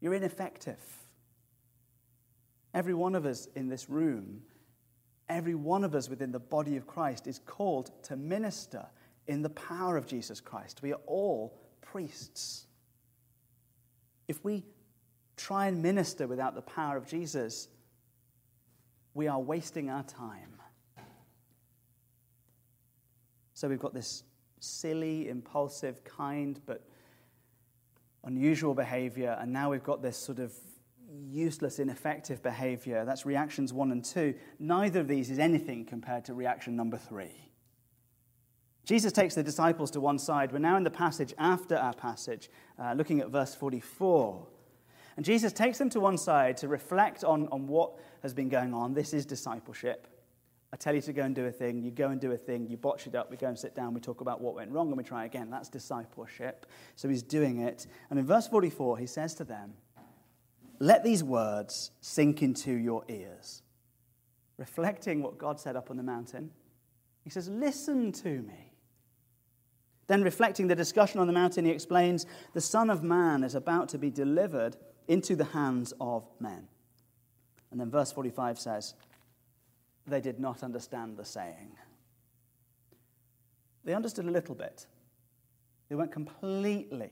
you're 0.00 0.14
ineffective. 0.14 0.80
Every 2.74 2.94
one 2.94 3.14
of 3.14 3.24
us 3.24 3.46
in 3.54 3.68
this 3.68 3.88
room 3.88 4.42
every 5.30 5.54
one 5.54 5.84
of 5.84 5.94
us 5.94 6.08
within 6.08 6.32
the 6.32 6.38
body 6.38 6.76
of 6.76 6.86
Christ 6.86 7.26
is 7.26 7.38
called 7.38 7.90
to 8.04 8.16
minister 8.16 8.86
in 9.26 9.42
the 9.42 9.50
power 9.50 9.96
of 9.96 10.06
Jesus 10.06 10.40
Christ. 10.40 10.82
We 10.82 10.92
are 10.92 11.00
all 11.06 11.58
priests. 11.80 12.66
If 14.28 14.44
we 14.44 14.64
try 15.36 15.68
and 15.68 15.82
minister 15.82 16.26
without 16.26 16.54
the 16.54 16.62
power 16.62 16.96
of 16.96 17.06
Jesus, 17.06 17.68
we 19.14 19.28
are 19.28 19.40
wasting 19.40 19.88
our 19.88 20.02
time. 20.02 20.54
So 23.54 23.68
we've 23.68 23.78
got 23.78 23.94
this 23.94 24.24
silly, 24.60 25.28
impulsive, 25.28 26.04
kind, 26.04 26.60
but 26.66 26.82
unusual 28.24 28.74
behavior, 28.74 29.36
and 29.40 29.52
now 29.52 29.70
we've 29.70 29.82
got 29.82 30.02
this 30.02 30.16
sort 30.16 30.38
of 30.38 30.52
useless, 31.28 31.78
ineffective 31.78 32.42
behavior. 32.42 33.04
That's 33.04 33.26
reactions 33.26 33.72
one 33.72 33.92
and 33.92 34.04
two. 34.04 34.34
Neither 34.58 35.00
of 35.00 35.08
these 35.08 35.30
is 35.30 35.38
anything 35.38 35.84
compared 35.84 36.24
to 36.26 36.34
reaction 36.34 36.76
number 36.76 36.96
three. 36.96 37.50
Jesus 38.84 39.12
takes 39.12 39.34
the 39.34 39.42
disciples 39.42 39.90
to 39.92 40.00
one 40.00 40.18
side. 40.18 40.52
We're 40.52 40.58
now 40.58 40.76
in 40.76 40.84
the 40.84 40.90
passage 40.90 41.34
after 41.38 41.76
our 41.76 41.94
passage, 41.94 42.50
uh, 42.78 42.94
looking 42.94 43.20
at 43.20 43.28
verse 43.28 43.54
44. 43.54 44.46
And 45.16 45.24
Jesus 45.24 45.52
takes 45.52 45.78
them 45.78 45.90
to 45.90 46.00
one 46.00 46.18
side 46.18 46.56
to 46.58 46.68
reflect 46.68 47.24
on, 47.24 47.46
on 47.52 47.66
what 47.66 47.92
has 48.22 48.32
been 48.32 48.48
going 48.48 48.72
on. 48.72 48.94
This 48.94 49.12
is 49.12 49.26
discipleship. 49.26 50.06
I 50.72 50.76
tell 50.76 50.94
you 50.94 51.00
to 51.02 51.12
go 51.12 51.22
and 51.22 51.34
do 51.34 51.46
a 51.46 51.50
thing, 51.50 51.82
you 51.82 51.90
go 51.90 52.08
and 52.08 52.20
do 52.20 52.30
a 52.30 52.36
thing, 52.36 52.68
you 52.68 52.76
botch 52.76 53.08
it 53.08 53.16
up, 53.16 53.28
we 53.28 53.36
go 53.36 53.48
and 53.48 53.58
sit 53.58 53.74
down, 53.74 53.92
we 53.92 54.00
talk 54.00 54.20
about 54.20 54.40
what 54.40 54.54
went 54.54 54.70
wrong, 54.70 54.88
and 54.88 54.96
we 54.96 55.02
try 55.02 55.24
again. 55.24 55.50
That's 55.50 55.68
discipleship. 55.68 56.66
So 56.94 57.08
he's 57.08 57.24
doing 57.24 57.60
it. 57.60 57.88
And 58.08 58.18
in 58.20 58.26
verse 58.26 58.46
44, 58.46 58.98
he 58.98 59.06
says 59.06 59.34
to 59.36 59.44
them, 59.44 59.74
let 60.80 61.04
these 61.04 61.22
words 61.22 61.92
sink 62.00 62.42
into 62.42 62.72
your 62.72 63.04
ears. 63.08 63.62
Reflecting 64.56 65.22
what 65.22 65.38
God 65.38 65.60
said 65.60 65.76
up 65.76 65.90
on 65.90 65.98
the 65.98 66.02
mountain, 66.02 66.50
he 67.22 67.30
says, 67.30 67.48
Listen 67.48 68.10
to 68.12 68.28
me. 68.42 68.72
Then, 70.06 70.22
reflecting 70.22 70.66
the 70.66 70.74
discussion 70.74 71.20
on 71.20 71.26
the 71.26 71.32
mountain, 71.32 71.66
he 71.66 71.70
explains, 71.70 72.26
The 72.54 72.60
Son 72.60 72.90
of 72.90 73.02
Man 73.02 73.44
is 73.44 73.54
about 73.54 73.90
to 73.90 73.98
be 73.98 74.10
delivered 74.10 74.76
into 75.06 75.36
the 75.36 75.44
hands 75.44 75.92
of 76.00 76.26
men. 76.40 76.66
And 77.70 77.78
then, 77.78 77.90
verse 77.90 78.10
45 78.10 78.58
says, 78.58 78.94
They 80.06 80.20
did 80.20 80.40
not 80.40 80.62
understand 80.62 81.16
the 81.16 81.24
saying. 81.24 81.76
They 83.84 83.94
understood 83.94 84.24
a 84.24 84.30
little 84.30 84.54
bit, 84.54 84.86
they 85.88 85.94
weren't 85.94 86.12
completely 86.12 87.10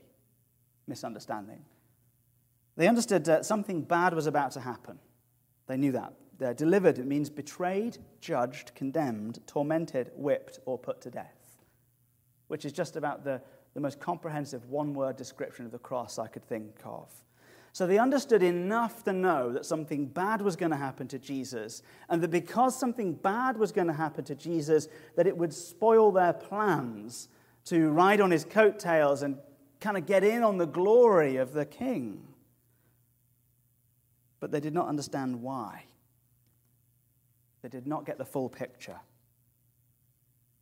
misunderstanding. 0.87 1.63
They 2.79 2.87
understood 2.87 3.25
that 3.25 3.45
something 3.45 3.81
bad 3.81 4.13
was 4.13 4.25
about 4.25 4.51
to 4.51 4.61
happen. 4.61 4.99
They 5.67 5.75
knew 5.75 5.91
that. 5.91 6.13
They're 6.37 6.53
delivered, 6.53 6.97
it 6.97 7.05
means 7.05 7.29
betrayed, 7.29 7.97
judged, 8.21 8.73
condemned, 8.73 9.39
tormented, 9.45 10.11
whipped, 10.15 10.59
or 10.65 10.77
put 10.77 11.01
to 11.01 11.11
death, 11.11 11.57
which 12.47 12.63
is 12.63 12.71
just 12.71 12.95
about 12.95 13.25
the, 13.25 13.41
the 13.73 13.81
most 13.81 13.99
comprehensive 13.99 14.69
one 14.69 14.93
word 14.93 15.17
description 15.17 15.65
of 15.65 15.73
the 15.73 15.77
cross 15.77 16.17
I 16.17 16.27
could 16.27 16.45
think 16.45 16.79
of. 16.85 17.11
So 17.73 17.85
they 17.85 17.97
understood 17.97 18.43
enough 18.43 19.03
to 19.03 19.11
know 19.11 19.51
that 19.51 19.65
something 19.65 20.05
bad 20.05 20.41
was 20.41 20.55
going 20.55 20.71
to 20.71 20.77
happen 20.77 21.09
to 21.09 21.19
Jesus, 21.19 21.83
and 22.07 22.23
that 22.23 22.31
because 22.31 22.79
something 22.79 23.11
bad 23.11 23.57
was 23.57 23.73
going 23.73 23.87
to 23.87 23.93
happen 23.93 24.23
to 24.23 24.35
Jesus, 24.35 24.87
that 25.17 25.27
it 25.27 25.35
would 25.35 25.53
spoil 25.53 26.13
their 26.13 26.31
plans 26.31 27.27
to 27.65 27.89
ride 27.89 28.21
on 28.21 28.31
his 28.31 28.45
coattails 28.45 29.21
and 29.21 29.37
kind 29.81 29.97
of 29.97 30.05
get 30.05 30.23
in 30.23 30.43
on 30.43 30.57
the 30.57 30.65
glory 30.65 31.35
of 31.35 31.51
the 31.51 31.65
king 31.65 32.25
but 34.39 34.51
they 34.51 34.59
did 34.59 34.73
not 34.73 34.87
understand 34.87 35.41
why. 35.41 35.83
They 37.61 37.69
did 37.69 37.87
not 37.87 38.05
get 38.05 38.17
the 38.17 38.25
full 38.25 38.49
picture. 38.49 38.99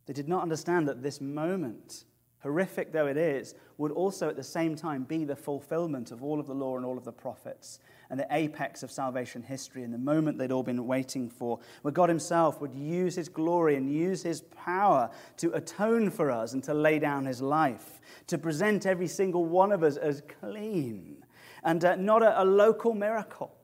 They 0.06 0.12
did 0.12 0.28
not 0.28 0.42
understand 0.42 0.88
that 0.88 1.02
this 1.02 1.20
moment, 1.20 2.04
horrific 2.40 2.92
though 2.92 3.06
it 3.06 3.16
is, 3.16 3.54
would 3.76 3.92
also 3.92 4.28
at 4.28 4.36
the 4.36 4.42
same 4.42 4.74
time 4.74 5.04
be 5.04 5.24
the 5.24 5.36
fulfillment 5.36 6.10
of 6.10 6.24
all 6.24 6.40
of 6.40 6.46
the 6.46 6.54
law 6.54 6.76
and 6.76 6.84
all 6.84 6.98
of 6.98 7.04
the 7.04 7.12
prophets 7.12 7.78
and 8.10 8.18
the 8.18 8.26
apex 8.30 8.82
of 8.82 8.90
salvation 8.90 9.42
history 9.42 9.82
and 9.82 9.92
the 9.92 9.98
moment 9.98 10.38
they'd 10.38 10.50
all 10.50 10.62
been 10.62 10.86
waiting 10.86 11.28
for, 11.28 11.60
where 11.82 11.92
God 11.92 12.08
Himself 12.08 12.60
would 12.60 12.74
use 12.74 13.14
His 13.14 13.28
glory 13.28 13.76
and 13.76 13.92
use 13.92 14.22
His 14.22 14.40
power 14.40 15.10
to 15.36 15.52
atone 15.52 16.10
for 16.10 16.30
us 16.30 16.54
and 16.54 16.64
to 16.64 16.74
lay 16.74 16.98
down 16.98 17.26
His 17.26 17.42
life, 17.42 18.00
to 18.28 18.38
present 18.38 18.86
every 18.86 19.08
single 19.08 19.44
one 19.44 19.70
of 19.70 19.82
us 19.82 19.96
as 19.98 20.22
clean 20.40 21.22
and 21.64 21.84
uh, 21.84 21.96
not 21.96 22.22
a, 22.22 22.42
a 22.42 22.44
local 22.44 22.94
miracle 22.94 23.57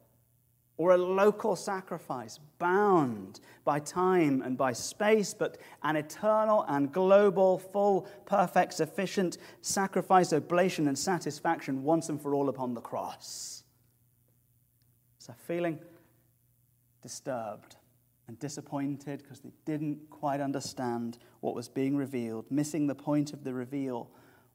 or 0.77 0.91
a 0.91 0.97
local 0.97 1.55
sacrifice 1.55 2.41
bound 2.59 3.41
by 3.65 3.79
time 3.79 4.43
and 4.43 4.59
by 4.59 4.73
space, 4.73 5.33
but 5.33 5.59
an 5.83 5.97
eternal 5.97 6.65
and 6.69 6.93
global, 6.93 7.59
full, 7.59 8.09
perfect, 8.27 8.75
sufficient 8.75 9.39
sacrifice, 9.61 10.33
oblation, 10.33 10.89
and 10.89 10.99
satisfaction 10.99 11.85
once 11.85 12.09
and 12.09 12.21
for 12.21 12.35
all 12.35 12.49
upon 12.49 12.75
the 12.75 12.81
cross. 12.81 13.63
So, 15.19 15.33
feeling 15.47 15.79
disturbed 17.03 17.77
and 18.27 18.39
disappointed 18.39 19.23
because 19.23 19.41
they 19.41 19.53
didn't 19.65 20.11
quite 20.11 20.41
understand 20.41 21.19
what 21.41 21.55
was 21.55 21.69
being 21.69 21.97
revealed, 21.97 22.51
missing 22.51 22.87
the 22.87 22.95
point 22.95 23.33
of 23.33 23.45
the 23.45 23.55
reveal. 23.55 24.11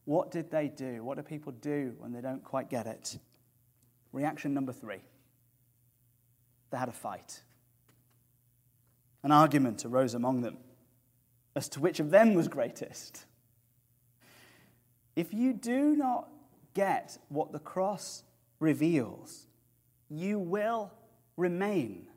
What 0.05 0.31
did 0.31 0.51
they 0.51 0.67
do? 0.67 1.03
What 1.03 1.17
do 1.17 1.23
people 1.23 1.53
do 1.53 1.95
when 1.97 2.11
they 2.11 2.21
don't 2.21 2.43
quite 2.43 2.69
get 2.69 2.87
it? 2.87 3.19
Reaction 4.11 4.53
number 4.53 4.73
three. 4.73 5.01
They 6.71 6.77
had 6.77 6.89
a 6.89 6.93
fight. 6.93 7.41
An 9.23 9.31
argument 9.31 9.85
arose 9.85 10.13
among 10.13 10.41
them. 10.41 10.57
as 11.55 11.67
to 11.69 11.79
which 11.79 11.99
of 11.99 12.09
them 12.11 12.35
was 12.35 12.47
greatest. 12.47 13.25
If 15.15 15.33
you 15.33 15.51
do 15.51 15.95
not 15.95 16.29
get 16.73 17.17
what 17.27 17.51
the 17.51 17.59
cross 17.59 18.23
reveals, 18.59 19.47
you 20.09 20.39
will 20.39 20.91
remain 21.35 22.07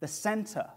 the 0.00 0.08
center 0.08 0.68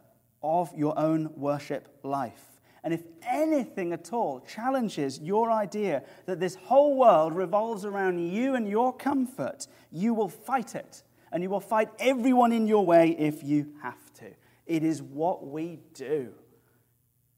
of 0.41 0.73
your 0.75 0.97
own 0.97 1.31
worship 1.35 1.89
life. 2.03 2.61
And 2.83 2.93
if 2.93 3.03
anything 3.27 3.91
at 3.93 4.13
all 4.13 4.41
challenges 4.41 5.19
your 5.19 5.51
idea 5.51 6.03
that 6.27 6.39
this 6.39 6.55
whole 6.55 6.95
world 6.95 7.35
revolves 7.35 7.83
around 7.83 8.19
you 8.19 8.53
and 8.55 8.69
your 8.69 8.95
comfort, 8.95 9.67
you 9.91 10.13
will 10.13 10.29
fight 10.29 10.75
it. 10.75 11.03
And 11.35 11.43
you 11.43 11.49
will 11.49 11.59
fight 11.59 11.89
everyone 11.99 12.53
in 12.53 12.65
your 12.65 12.85
way 12.85 13.09
if 13.09 13.43
you 13.43 13.73
have 13.83 14.13
to. 14.13 14.27
It 14.65 14.85
is 14.85 15.01
what 15.03 15.45
we 15.45 15.79
do, 15.93 16.31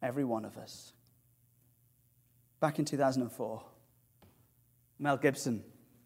every 0.04 0.24
one 0.24 0.46
of 0.46 0.56
us. 0.56 0.94
Back 2.60 2.78
in 2.78 2.86
2004, 2.86 3.64
Mel 5.00 5.18
Gibson 5.18 5.64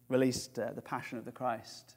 released 0.08 0.58
uh, 0.58 0.72
The 0.72 0.82
Passion 0.82 1.18
of 1.18 1.26
the 1.26 1.34
Christ. 1.34 1.96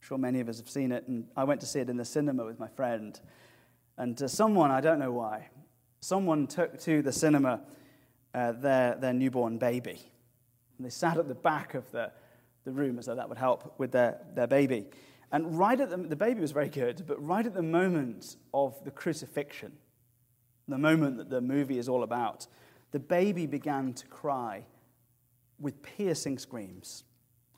I'm 0.00 0.08
sure 0.08 0.16
many 0.16 0.40
of 0.40 0.48
us 0.48 0.56
have 0.56 0.70
seen 0.70 0.90
it, 0.90 1.06
and 1.06 1.26
I 1.36 1.44
went 1.44 1.60
to 1.60 1.66
see 1.66 1.80
it 1.80 1.90
in 1.90 1.98
the 1.98 2.04
cinema 2.06 2.46
with 2.46 2.58
my 2.58 2.68
friend. 2.68 3.20
And 3.98 4.22
uh, 4.22 4.26
someone, 4.26 4.70
I 4.70 4.80
don't 4.80 4.98
know 4.98 5.12
why, 5.12 5.50
someone 6.00 6.46
took 6.46 6.80
to 6.84 7.02
the 7.02 7.12
cinema 7.12 7.60
uh, 8.32 8.52
their, 8.52 8.94
their 8.94 9.12
newborn 9.12 9.58
baby. 9.58 10.00
And 10.78 10.86
they 10.86 10.90
sat 10.90 11.18
at 11.18 11.28
the 11.28 11.34
back 11.34 11.74
of 11.74 11.90
the, 11.90 12.10
the 12.68 12.74
room 12.74 12.98
as 12.98 13.06
though 13.06 13.14
that 13.14 13.28
would 13.28 13.38
help 13.38 13.78
with 13.78 13.92
their, 13.92 14.18
their 14.34 14.46
baby. 14.46 14.86
And 15.32 15.58
right 15.58 15.78
at 15.80 15.90
the, 15.90 15.96
the 15.96 16.16
baby 16.16 16.40
was 16.40 16.52
very 16.52 16.68
good, 16.68 17.04
but 17.06 17.24
right 17.24 17.44
at 17.44 17.54
the 17.54 17.62
moment 17.62 18.36
of 18.54 18.82
the 18.84 18.90
crucifixion, 18.90 19.72
the 20.66 20.78
moment 20.78 21.16
that 21.18 21.30
the 21.30 21.40
movie 21.40 21.78
is 21.78 21.88
all 21.88 22.02
about, 22.02 22.46
the 22.92 23.00
baby 23.00 23.46
began 23.46 23.92
to 23.94 24.06
cry 24.06 24.64
with 25.58 25.82
piercing 25.82 26.38
screams. 26.38 27.04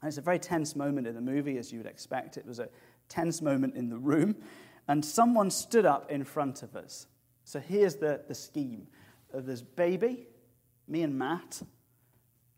And 0.00 0.08
it's 0.08 0.18
a 0.18 0.22
very 0.22 0.38
tense 0.38 0.74
moment 0.74 1.06
in 1.06 1.14
the 1.14 1.20
movie, 1.20 1.58
as 1.58 1.72
you 1.72 1.78
would 1.78 1.86
expect. 1.86 2.36
It 2.36 2.46
was 2.46 2.58
a 2.58 2.68
tense 3.08 3.42
moment 3.42 3.74
in 3.74 3.90
the 3.90 3.98
room. 3.98 4.36
And 4.88 5.04
someone 5.04 5.50
stood 5.50 5.86
up 5.86 6.10
in 6.10 6.24
front 6.24 6.62
of 6.62 6.74
us 6.74 7.06
so 7.50 7.58
here's 7.58 7.96
the, 7.96 8.20
the 8.28 8.34
scheme 8.34 8.86
there's 9.34 9.62
baby, 9.62 10.28
me 10.86 11.02
and 11.02 11.18
Matt, 11.18 11.62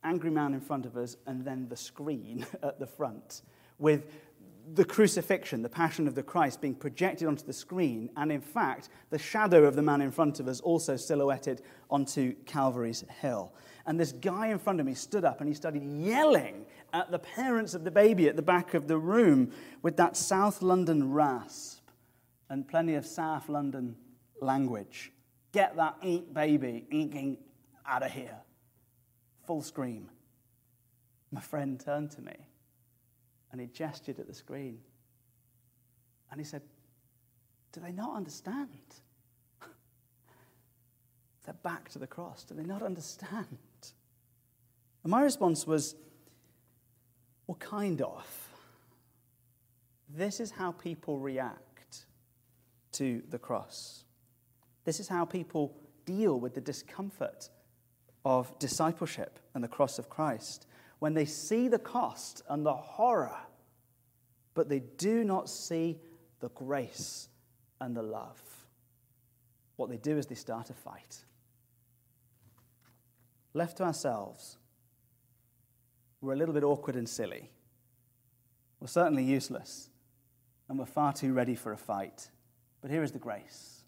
angry 0.05 0.31
man 0.31 0.55
in 0.55 0.61
front 0.61 0.87
of 0.87 0.97
us, 0.97 1.17
and 1.27 1.45
then 1.45 1.69
the 1.69 1.77
screen 1.77 2.47
at 2.63 2.79
the 2.79 2.87
front 2.87 3.43
with 3.79 4.07
the 4.75 4.85
crucifixion, 4.85 5.63
the 5.63 5.69
passion 5.69 6.07
of 6.07 6.15
the 6.15 6.23
Christ 6.23 6.61
being 6.61 6.75
projected 6.75 7.27
onto 7.27 7.45
the 7.45 7.53
screen, 7.53 8.11
and 8.17 8.31
in 8.31 8.41
fact, 8.41 8.89
the 9.11 9.19
shadow 9.19 9.65
of 9.65 9.75
the 9.75 9.83
man 9.83 10.01
in 10.01 10.11
front 10.11 10.41
of 10.41 10.49
us 10.49 10.61
also 10.61 10.97
silhouetted 10.97 11.63
onto 11.91 12.35
Calvary's 12.47 13.05
hill. 13.21 13.53
And 13.87 13.99
this 13.99 14.13
guy 14.13 14.49
in 14.49 14.59
front 14.59 14.79
of 14.79 14.87
me 14.87 14.95
stood 14.95 15.25
up 15.25 15.41
and 15.41 15.49
he 15.49 15.55
started 15.55 15.83
yelling 15.83 16.67
at 16.93 17.11
the 17.11 17.19
parents 17.19 17.75
of 17.75 17.83
the 17.85 17.91
baby 17.91 18.29
at 18.29 18.37
the 18.37 18.43
back 18.43 18.75
of 18.75 18.87
the 18.87 18.97
room 18.97 19.51
with 19.83 19.97
that 19.97 20.17
South 20.17 20.63
London 20.63 21.13
rasp 21.13 21.83
and 22.49 22.69
plenty 22.69 22.95
of 22.95 23.05
South 23.05 23.49
London 23.49 23.97
language. 24.41 25.11
Get 25.53 25.77
that 25.77 25.97
ink 26.03 26.33
baby 26.33 26.87
inking 26.91 27.39
out 27.87 28.05
of 28.05 28.13
here. 28.13 28.39
Full 29.53 29.61
scream. 29.61 30.09
My 31.31 31.43
friend 31.43 31.79
turned 31.79 32.11
to 32.13 32.23
me 32.23 32.33
and 33.51 33.61
he 33.61 33.67
gestured 33.67 34.19
at 34.19 34.27
the 34.27 34.33
screen. 34.33 34.79
And 36.31 36.41
he 36.41 36.45
said, 36.47 36.63
Do 37.71 37.81
they 37.81 37.93
not 37.93 38.17
understand? 38.17 38.71
They're 41.45 41.53
back 41.63 41.91
to 41.91 41.99
the 41.99 42.07
cross. 42.07 42.45
Do 42.45 42.55
they 42.55 42.63
not 42.63 42.81
understand? 42.81 43.59
And 45.03 45.11
my 45.11 45.21
response 45.21 45.67
was, 45.67 45.97
Well, 47.47 47.59
kind 47.59 48.01
of. 48.01 48.27
This 50.09 50.41
is 50.41 50.51
how 50.51 50.73
people 50.73 51.19
react 51.19 52.07
to 52.93 53.23
the 53.29 53.39
cross. 53.39 54.05
This 54.87 54.99
is 54.99 55.09
how 55.09 55.27
people 55.27 55.77
deal 56.07 56.41
with 56.41 56.55
the 56.55 56.63
discomfort 56.63 57.51
of 58.25 58.59
discipleship 58.59 59.39
and 59.55 59.63
the 59.63 59.69
cross 59.69 59.99
of 59.99 60.09
Christ. 60.09 60.67
When 60.99 61.15
they 61.15 61.25
see 61.25 61.69
the 61.69 61.79
cost 61.79 62.43
and 62.49 62.65
the 62.65 62.75
horror, 62.75 63.37
but 64.55 64.69
they 64.69 64.81
do 64.81 65.25
not 65.25 65.49
see 65.49 65.99
the 66.41 66.51
grace 66.51 67.29
and 67.81 67.97
the 67.97 68.03
love, 68.03 68.41
what 69.77 69.91
they 69.91 69.97
do 69.97 70.17
is 70.19 70.27
they 70.27 70.35
start 70.35 70.71
a 70.71 70.75
fight. 70.75 71.25
Left 73.55 73.79
to 73.79 73.85
ourselves, 73.85 74.57
we're 76.21 76.35
a 76.35 76.37
little 76.37 76.55
bit 76.55 76.63
awkward 76.63 76.97
and 76.97 77.09
silly. 77.09 77.51
We're 78.79 78.87
certainly 78.87 79.25
useless, 79.25 79.91
and 80.69 80.79
we're 80.79 80.87
far 80.87 81.13
too 81.13 81.33
ready 81.33 81.55
for 81.55 81.73
a 81.73 81.77
fight. 81.77 82.29
But 82.81 82.91
here 82.91 83.03
is 83.03 83.13
the 83.13 83.19
grace 83.19 83.83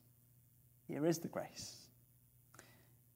here 0.88 1.06
is 1.06 1.18
the 1.18 1.28
grace. 1.28 1.83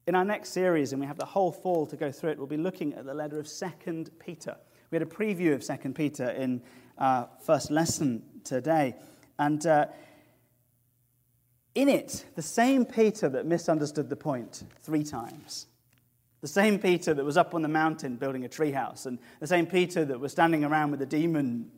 In 0.09 0.15
our 0.15 0.25
next 0.25 0.49
series, 0.49 0.91
and 0.91 0.99
we 0.99 1.05
have 1.05 1.19
the 1.19 1.25
whole 1.25 1.51
fall 1.51 1.85
to 1.85 1.95
go 1.95 2.11
through 2.11 2.31
it, 2.31 2.39
we'll 2.39 2.47
be 2.47 2.57
looking 2.57 2.95
at 2.95 3.05
the 3.05 3.13
letter 3.13 3.39
of 3.39 3.47
2 3.47 4.05
Peter. 4.17 4.57
We 4.89 4.95
had 4.95 5.03
a 5.03 5.05
preview 5.05 5.53
of 5.53 5.63
2 5.63 5.93
Peter 5.93 6.27
in 6.29 6.63
our 6.97 7.29
first 7.45 7.69
lesson 7.69 8.23
today. 8.43 8.95
And 9.37 9.63
uh, 9.67 9.85
in 11.75 11.89
it, 11.89 12.25
the 12.33 12.41
same 12.41 12.85
Peter 12.85 13.29
that 13.29 13.45
misunderstood 13.45 14.09
the 14.09 14.15
point 14.15 14.63
three 14.81 15.03
times, 15.03 15.67
the 16.41 16.47
same 16.47 16.79
Peter 16.79 17.13
that 17.13 17.23
was 17.23 17.37
up 17.37 17.53
on 17.53 17.61
the 17.61 17.67
mountain 17.67 18.15
building 18.15 18.45
a 18.45 18.49
treehouse, 18.49 19.05
and 19.05 19.19
the 19.39 19.45
same 19.45 19.67
Peter 19.67 20.05
that 20.05 20.19
was 20.19 20.31
standing 20.31 20.63
around 20.63 20.89
with 20.89 21.03
a 21.03 21.05
demon 21.05 21.69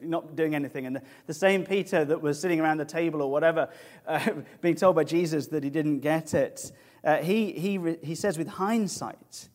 not 0.00 0.34
doing 0.34 0.56
anything. 0.56 0.86
And 0.86 1.00
the, 1.26 1.34
same 1.34 1.64
Peter 1.64 2.04
that 2.04 2.20
was 2.20 2.40
sitting 2.40 2.58
around 2.58 2.78
the 2.78 2.84
table 2.84 3.22
or 3.22 3.30
whatever, 3.30 3.68
uh, 4.06 4.30
being 4.60 4.74
told 4.74 4.96
by 4.96 5.04
Jesus 5.04 5.46
that 5.48 5.62
he 5.62 5.70
didn't 5.70 6.00
get 6.00 6.34
it, 6.34 6.72
uh, 7.04 7.18
he, 7.18 7.52
he, 7.52 7.96
he 8.02 8.14
says 8.14 8.38
with 8.38 8.48
hindsight, 8.48 9.48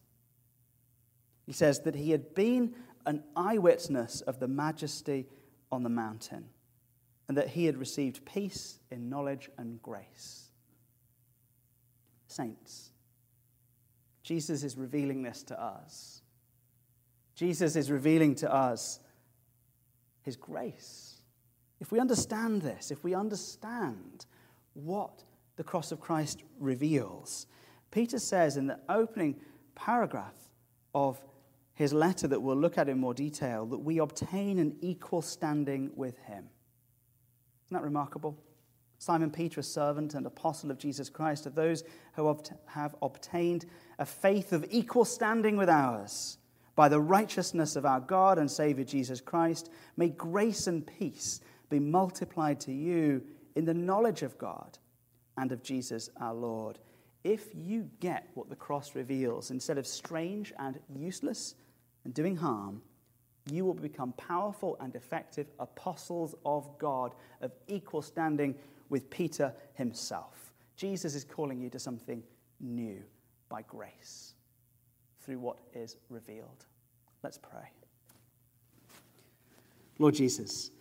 he 1.45 1.51
says 1.51 1.81
that 1.81 1.95
he 1.95 2.11
had 2.11 2.33
been 2.33 2.73
an 3.05 3.23
eyewitness 3.35 4.21
of 4.21 4.39
the 4.39 4.47
majesty 4.47 5.27
on 5.71 5.83
the 5.83 5.89
mountain 5.89 6.45
and 7.27 7.37
that 7.37 7.49
he 7.49 7.65
had 7.65 7.77
received 7.77 8.25
peace 8.25 8.79
in 8.91 9.09
knowledge 9.09 9.49
and 9.57 9.81
grace. 9.81 10.51
Saints, 12.27 12.91
Jesus 14.23 14.63
is 14.63 14.77
revealing 14.77 15.23
this 15.23 15.43
to 15.43 15.61
us. 15.61 16.21
Jesus 17.35 17.75
is 17.75 17.91
revealing 17.91 18.35
to 18.35 18.53
us 18.53 18.99
his 20.21 20.35
grace. 20.35 21.17
If 21.79 21.91
we 21.91 21.99
understand 21.99 22.61
this, 22.61 22.91
if 22.91 23.03
we 23.03 23.13
understand 23.13 24.25
what 24.73 25.23
the 25.55 25.63
cross 25.63 25.91
of 25.91 25.99
Christ 25.99 26.43
reveals, 26.59 27.47
Peter 27.91 28.19
says 28.19 28.57
in 28.57 28.67
the 28.67 28.79
opening 28.89 29.35
paragraph 29.75 30.35
of 30.95 31.21
his 31.73 31.93
letter 31.93 32.27
that 32.27 32.41
we'll 32.41 32.55
look 32.55 32.77
at 32.77 32.89
in 32.89 32.99
more 32.99 33.13
detail 33.13 33.65
that 33.67 33.79
we 33.79 33.99
obtain 33.99 34.59
an 34.59 34.75
equal 34.81 35.21
standing 35.21 35.91
with 35.95 36.17
him. 36.19 36.49
Isn't 37.65 37.75
that 37.75 37.83
remarkable? 37.83 38.37
Simon 38.99 39.31
Peter, 39.31 39.59
a 39.59 39.63
servant 39.63 40.13
and 40.13 40.25
apostle 40.25 40.71
of 40.71 40.77
Jesus 40.77 41.09
Christ, 41.09 41.45
of 41.45 41.55
those 41.55 41.83
who 42.15 42.27
have 42.67 42.95
obtained 43.01 43.65
a 43.99 44.05
faith 44.05 44.53
of 44.53 44.65
equal 44.69 45.03
standing 45.03 45.57
with 45.57 45.69
ours 45.69 46.37
by 46.75 46.87
the 46.87 47.01
righteousness 47.01 47.75
of 47.75 47.85
our 47.85 47.99
God 47.99 48.37
and 48.37 48.49
Savior 48.49 48.85
Jesus 48.85 49.19
Christ, 49.19 49.69
may 49.97 50.09
grace 50.09 50.67
and 50.67 50.85
peace 50.85 51.41
be 51.69 51.79
multiplied 51.79 52.59
to 52.61 52.71
you 52.71 53.23
in 53.55 53.65
the 53.65 53.73
knowledge 53.73 54.21
of 54.21 54.37
God 54.37 54.77
and 55.37 55.51
of 55.51 55.63
Jesus 55.63 56.09
our 56.19 56.33
Lord. 56.33 56.79
If 57.23 57.47
you 57.53 57.89
get 57.99 58.27
what 58.33 58.49
the 58.49 58.55
cross 58.55 58.95
reveals, 58.95 59.51
instead 59.51 59.77
of 59.77 59.87
strange 59.87 60.53
and 60.59 60.79
useless 60.93 61.55
and 62.03 62.13
doing 62.13 62.35
harm, 62.35 62.81
you 63.49 63.65
will 63.65 63.73
become 63.73 64.13
powerful 64.13 64.77
and 64.79 64.95
effective 64.95 65.47
apostles 65.59 66.35
of 66.45 66.77
God 66.79 67.13
of 67.41 67.51
equal 67.67 68.01
standing 68.01 68.55
with 68.89 69.09
Peter 69.09 69.53
himself. 69.73 70.53
Jesus 70.75 71.15
is 71.15 71.23
calling 71.23 71.61
you 71.61 71.69
to 71.69 71.79
something 71.79 72.23
new 72.59 73.01
by 73.49 73.61
grace 73.63 74.33
through 75.21 75.39
what 75.39 75.57
is 75.73 75.97
revealed. 76.09 76.65
Let's 77.21 77.37
pray. 77.37 77.69
Lord 79.99 80.15
Jesus, 80.15 80.71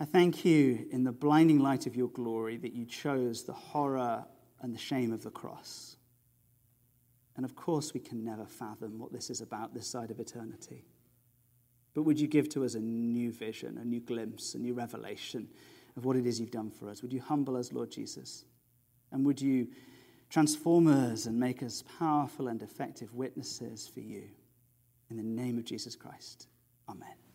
I 0.00 0.04
thank 0.06 0.44
you 0.44 0.86
in 0.90 1.04
the 1.04 1.12
blinding 1.12 1.58
light 1.58 1.86
of 1.86 1.94
your 1.94 2.08
glory 2.08 2.56
that 2.56 2.72
you 2.72 2.86
chose 2.86 3.44
the 3.44 3.52
horror 3.52 4.24
and 4.62 4.74
the 4.74 4.78
shame 4.78 5.12
of 5.12 5.22
the 5.22 5.30
cross. 5.30 5.96
And 7.36 7.44
of 7.44 7.54
course, 7.54 7.94
we 7.94 8.00
can 8.00 8.24
never 8.24 8.46
fathom 8.46 8.98
what 8.98 9.12
this 9.12 9.30
is 9.30 9.40
about 9.40 9.74
this 9.74 9.86
side 9.86 10.10
of 10.10 10.18
eternity. 10.18 10.86
But 11.94 12.02
would 12.02 12.18
you 12.18 12.26
give 12.26 12.48
to 12.50 12.64
us 12.64 12.74
a 12.74 12.80
new 12.80 13.30
vision, 13.30 13.78
a 13.78 13.84
new 13.84 14.00
glimpse, 14.00 14.54
a 14.54 14.58
new 14.58 14.74
revelation 14.74 15.48
of 15.96 16.04
what 16.04 16.16
it 16.16 16.26
is 16.26 16.40
you've 16.40 16.50
done 16.50 16.70
for 16.70 16.88
us? 16.88 17.02
Would 17.02 17.12
you 17.12 17.20
humble 17.20 17.56
us, 17.56 17.72
Lord 17.72 17.90
Jesus? 17.90 18.44
And 19.12 19.26
would 19.26 19.40
you 19.40 19.68
transform 20.30 20.86
us 20.86 21.26
and 21.26 21.38
make 21.38 21.62
us 21.62 21.84
powerful 21.98 22.48
and 22.48 22.62
effective 22.62 23.12
witnesses 23.14 23.90
for 23.92 24.00
you. 24.00 24.22
In 25.10 25.16
the 25.16 25.22
name 25.22 25.58
of 25.58 25.64
Jesus 25.64 25.96
Christ. 25.96 26.46
Amen. 26.88 27.29